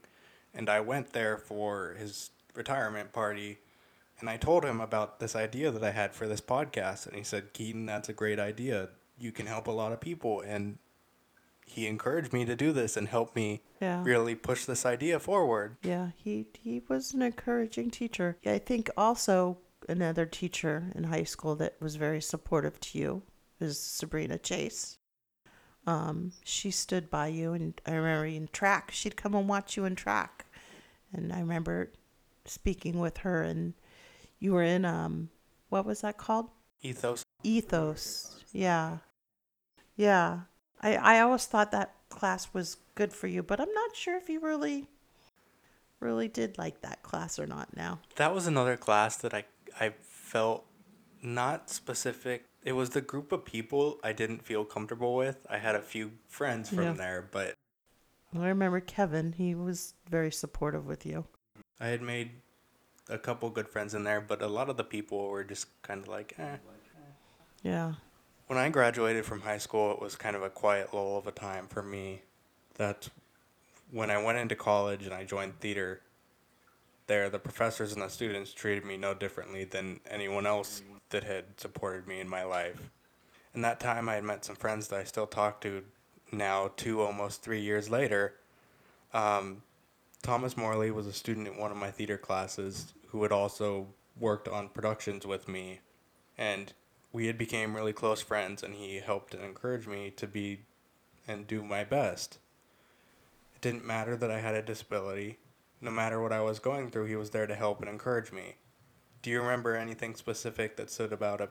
and 0.54 0.70
I 0.70 0.78
went 0.78 1.14
there 1.14 1.36
for 1.36 1.96
his 1.98 2.30
retirement 2.54 3.12
party, 3.12 3.58
and 4.20 4.30
I 4.30 4.36
told 4.36 4.64
him 4.64 4.80
about 4.80 5.18
this 5.18 5.34
idea 5.34 5.72
that 5.72 5.82
I 5.82 5.90
had 5.90 6.14
for 6.14 6.28
this 6.28 6.40
podcast, 6.40 7.08
and 7.08 7.16
he 7.16 7.24
said, 7.24 7.52
"Keaton, 7.54 7.86
that's 7.86 8.08
a 8.08 8.12
great 8.12 8.38
idea. 8.38 8.90
You 9.18 9.32
can 9.32 9.46
help 9.46 9.66
a 9.66 9.72
lot 9.72 9.92
of 9.92 10.00
people." 10.00 10.40
And 10.40 10.78
he 11.66 11.86
encouraged 11.86 12.32
me 12.32 12.44
to 12.46 12.56
do 12.56 12.72
this 12.72 12.96
and 12.96 13.08
helped 13.08 13.36
me 13.36 13.62
Yeah. 13.80 14.02
really 14.02 14.34
push 14.34 14.64
this 14.64 14.86
idea 14.86 15.20
forward. 15.20 15.76
Yeah, 15.82 16.10
he 16.16 16.46
he 16.54 16.80
was 16.88 17.12
an 17.12 17.22
encouraging 17.22 17.90
teacher. 17.90 18.38
I 18.46 18.58
think 18.58 18.88
also 18.96 19.58
another 19.88 20.26
teacher 20.26 20.90
in 20.94 21.04
high 21.04 21.24
school 21.24 21.54
that 21.56 21.80
was 21.80 21.96
very 21.96 22.20
supportive 22.20 22.80
to 22.80 22.98
you 22.98 23.22
is 23.60 23.78
Sabrina 23.78 24.38
Chase. 24.38 24.98
Um, 25.86 26.32
she 26.44 26.70
stood 26.70 27.08
by 27.10 27.28
you, 27.28 27.52
and 27.54 27.80
I 27.86 27.92
remember 27.92 28.26
in 28.26 28.48
track, 28.48 28.90
she'd 28.90 29.16
come 29.16 29.34
and 29.34 29.48
watch 29.48 29.76
you 29.76 29.84
in 29.84 29.94
track, 29.94 30.46
and 31.12 31.32
I 31.32 31.40
remember 31.40 31.92
speaking 32.44 32.98
with 32.98 33.18
her, 33.18 33.42
and 33.42 33.74
you 34.38 34.52
were 34.52 34.62
in 34.62 34.84
um, 34.84 35.30
what 35.70 35.86
was 35.86 36.00
that 36.02 36.18
called? 36.18 36.50
Ethos. 36.82 37.22
Ethos. 37.42 38.44
Yeah, 38.52 38.98
yeah. 39.98 40.40
I 40.80 40.96
I 40.96 41.20
always 41.20 41.44
thought 41.44 41.72
that 41.72 41.94
class 42.08 42.54
was 42.54 42.78
good 42.94 43.12
for 43.12 43.26
you, 43.26 43.42
but 43.42 43.60
I'm 43.60 43.72
not 43.74 43.94
sure 43.94 44.16
if 44.16 44.28
you 44.30 44.40
really 44.40 44.86
really 46.00 46.28
did 46.28 46.56
like 46.56 46.80
that 46.82 47.02
class 47.02 47.38
or 47.38 47.46
not 47.46 47.76
now. 47.76 47.98
That 48.16 48.32
was 48.32 48.46
another 48.46 48.76
class 48.76 49.16
that 49.18 49.34
I 49.34 49.44
I 49.78 49.94
felt 50.00 50.64
not 51.20 51.68
specific. 51.68 52.44
It 52.64 52.72
was 52.72 52.90
the 52.90 53.00
group 53.00 53.32
of 53.32 53.44
people 53.44 53.98
I 54.04 54.12
didn't 54.12 54.42
feel 54.44 54.64
comfortable 54.64 55.14
with. 55.16 55.44
I 55.50 55.58
had 55.58 55.74
a 55.74 55.82
few 55.82 56.12
friends 56.28 56.68
from 56.70 56.84
Yeah. 56.84 56.92
there, 56.92 57.28
but 57.30 57.54
I 58.34 58.46
remember 58.48 58.80
Kevin, 58.80 59.32
he 59.32 59.54
was 59.54 59.94
very 60.08 60.30
supportive 60.30 60.86
with 60.86 61.04
you. 61.06 61.24
I 61.80 61.88
had 61.88 62.02
made 62.02 62.30
a 63.08 63.18
couple 63.18 63.48
good 63.50 63.68
friends 63.68 63.94
in 63.94 64.04
there, 64.04 64.20
but 64.20 64.42
a 64.42 64.46
lot 64.48 64.68
of 64.68 64.76
the 64.76 64.84
people 64.84 65.28
were 65.28 65.44
just 65.44 65.66
kind 65.82 66.02
of 66.02 66.08
like, 66.08 66.34
eh. 66.38 66.56
Yeah. 67.62 67.94
When 68.48 68.58
I 68.58 68.70
graduated 68.70 69.26
from 69.26 69.42
high 69.42 69.58
school, 69.58 69.92
it 69.92 70.00
was 70.00 70.16
kind 70.16 70.34
of 70.34 70.42
a 70.42 70.48
quiet 70.48 70.94
lull 70.94 71.18
of 71.18 71.26
a 71.26 71.32
time 71.32 71.66
for 71.68 71.82
me. 71.82 72.22
That's 72.76 73.10
when 73.90 74.10
I 74.10 74.22
went 74.22 74.38
into 74.38 74.56
college 74.56 75.04
and 75.04 75.12
I 75.12 75.24
joined 75.24 75.60
theater. 75.60 76.00
There, 77.08 77.28
the 77.28 77.38
professors 77.38 77.92
and 77.92 78.00
the 78.00 78.08
students 78.08 78.54
treated 78.54 78.86
me 78.86 78.96
no 78.96 79.12
differently 79.12 79.64
than 79.64 80.00
anyone 80.10 80.46
else 80.46 80.80
that 81.10 81.24
had 81.24 81.44
supported 81.58 82.08
me 82.08 82.20
in 82.20 82.28
my 82.28 82.42
life. 82.42 82.90
In 83.54 83.60
that 83.62 83.80
time, 83.80 84.08
I 84.08 84.14
had 84.14 84.24
met 84.24 84.46
some 84.46 84.56
friends 84.56 84.88
that 84.88 84.98
I 84.98 85.04
still 85.04 85.26
talk 85.26 85.60
to 85.60 85.84
now, 86.32 86.70
two 86.74 87.02
almost 87.02 87.42
three 87.42 87.60
years 87.60 87.90
later. 87.90 88.34
Um, 89.12 89.60
Thomas 90.22 90.56
Morley 90.56 90.90
was 90.90 91.06
a 91.06 91.12
student 91.12 91.48
in 91.48 91.58
one 91.58 91.70
of 91.70 91.76
my 91.76 91.90
theater 91.90 92.16
classes 92.16 92.94
who 93.08 93.22
had 93.24 93.32
also 93.32 93.88
worked 94.18 94.48
on 94.48 94.70
productions 94.70 95.26
with 95.26 95.48
me, 95.48 95.80
and 96.38 96.72
we 97.18 97.26
had 97.26 97.36
became 97.36 97.74
really 97.74 97.92
close 97.92 98.20
friends. 98.20 98.62
And 98.62 98.72
he 98.74 99.00
helped 99.00 99.34
and 99.34 99.42
encouraged 99.42 99.88
me 99.88 100.12
to 100.16 100.26
be 100.28 100.60
and 101.26 101.48
do 101.48 101.64
my 101.64 101.82
best. 101.82 102.38
It 103.56 103.60
didn't 103.60 103.84
matter 103.84 104.16
that 104.16 104.30
I 104.30 104.38
had 104.38 104.54
a 104.54 104.62
disability. 104.62 105.38
No 105.80 105.90
matter 105.90 106.22
what 106.22 106.32
I 106.32 106.40
was 106.40 106.60
going 106.60 106.92
through, 106.92 107.06
he 107.06 107.16
was 107.16 107.30
there 107.30 107.48
to 107.48 107.56
help 107.56 107.80
and 107.80 107.90
encourage 107.90 108.30
me. 108.30 108.54
Do 109.20 109.30
you 109.30 109.40
remember 109.40 109.74
anything 109.74 110.14
specific 110.14 110.76
that 110.76 110.90
stood 110.90 111.12
about 111.12 111.40
a, 111.40 111.48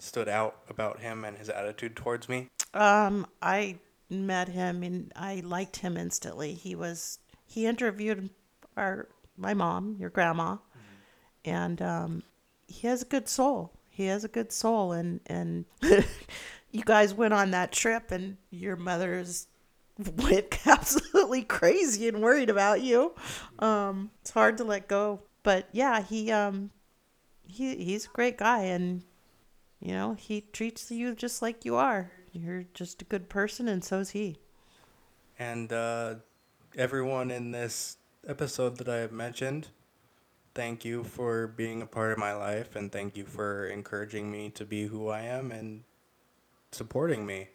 stood 0.00 0.28
out 0.28 0.56
about 0.68 0.98
him 0.98 1.24
and 1.24 1.38
his 1.38 1.48
attitude 1.48 1.94
towards 1.94 2.28
me? 2.28 2.48
Um, 2.74 3.28
I 3.40 3.76
met 4.10 4.48
him 4.48 4.82
and 4.82 5.12
I 5.14 5.40
liked 5.44 5.76
him 5.76 5.96
instantly. 5.96 6.54
He 6.54 6.74
was 6.74 7.20
he 7.46 7.64
interviewed 7.66 8.30
our 8.76 9.06
my 9.36 9.54
mom, 9.54 9.94
your 10.00 10.10
grandma, 10.10 10.56
and 11.44 11.80
um, 11.80 12.22
he 12.66 12.88
has 12.88 13.02
a 13.02 13.06
good 13.06 13.28
soul. 13.28 13.75
He 13.96 14.08
has 14.08 14.24
a 14.24 14.28
good 14.28 14.52
soul, 14.52 14.92
and 14.92 15.20
and 15.24 15.64
you 15.80 16.82
guys 16.84 17.14
went 17.14 17.32
on 17.32 17.52
that 17.52 17.72
trip, 17.72 18.10
and 18.10 18.36
your 18.50 18.76
mother's 18.76 19.48
went 20.18 20.58
absolutely 20.66 21.42
crazy 21.42 22.06
and 22.06 22.20
worried 22.20 22.50
about 22.50 22.82
you. 22.82 23.14
Um, 23.58 24.10
it's 24.20 24.32
hard 24.32 24.58
to 24.58 24.64
let 24.64 24.86
go, 24.86 25.22
but 25.42 25.70
yeah, 25.72 26.02
he 26.02 26.30
um 26.30 26.72
he 27.46 27.74
he's 27.76 28.04
a 28.04 28.10
great 28.10 28.36
guy, 28.36 28.64
and 28.64 29.02
you 29.80 29.92
know 29.92 30.12
he 30.12 30.42
treats 30.42 30.90
you 30.90 31.14
just 31.14 31.40
like 31.40 31.64
you 31.64 31.76
are. 31.76 32.12
You're 32.32 32.66
just 32.74 33.00
a 33.00 33.06
good 33.06 33.30
person, 33.30 33.66
and 33.66 33.82
so's 33.82 34.10
he. 34.10 34.36
And 35.38 35.72
uh, 35.72 36.16
everyone 36.76 37.30
in 37.30 37.52
this 37.52 37.96
episode 38.28 38.76
that 38.76 38.90
I 38.90 38.96
have 38.96 39.12
mentioned, 39.12 39.68
thank 40.56 40.86
you 40.86 41.04
for 41.04 41.46
being 41.46 41.82
a 41.82 41.86
part 41.86 42.12
of 42.12 42.18
my 42.18 42.32
life 42.32 42.74
and 42.76 42.90
thank 42.90 43.14
you 43.14 43.26
for 43.26 43.66
encouraging 43.66 44.32
me 44.32 44.48
to 44.48 44.64
be 44.64 44.86
who 44.86 45.08
I 45.08 45.20
am 45.20 45.52
and 45.52 45.84
supporting 46.72 47.26
me. 47.26 47.48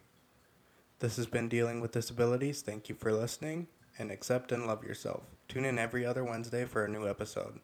This 0.99 1.17
has 1.17 1.25
been 1.25 1.49
Dealing 1.49 1.81
with 1.81 1.93
Disabilities. 1.93 2.61
Thank 2.61 2.89
you 2.89 2.95
for 2.95 3.11
listening 3.11 3.65
and 3.97 4.11
accept 4.11 4.51
and 4.51 4.67
love 4.67 4.83
yourself. 4.83 5.23
Tune 5.47 5.65
in 5.65 5.79
every 5.79 6.05
other 6.05 6.23
Wednesday 6.23 6.63
for 6.65 6.85
a 6.85 6.87
new 6.87 7.07
episode. 7.07 7.59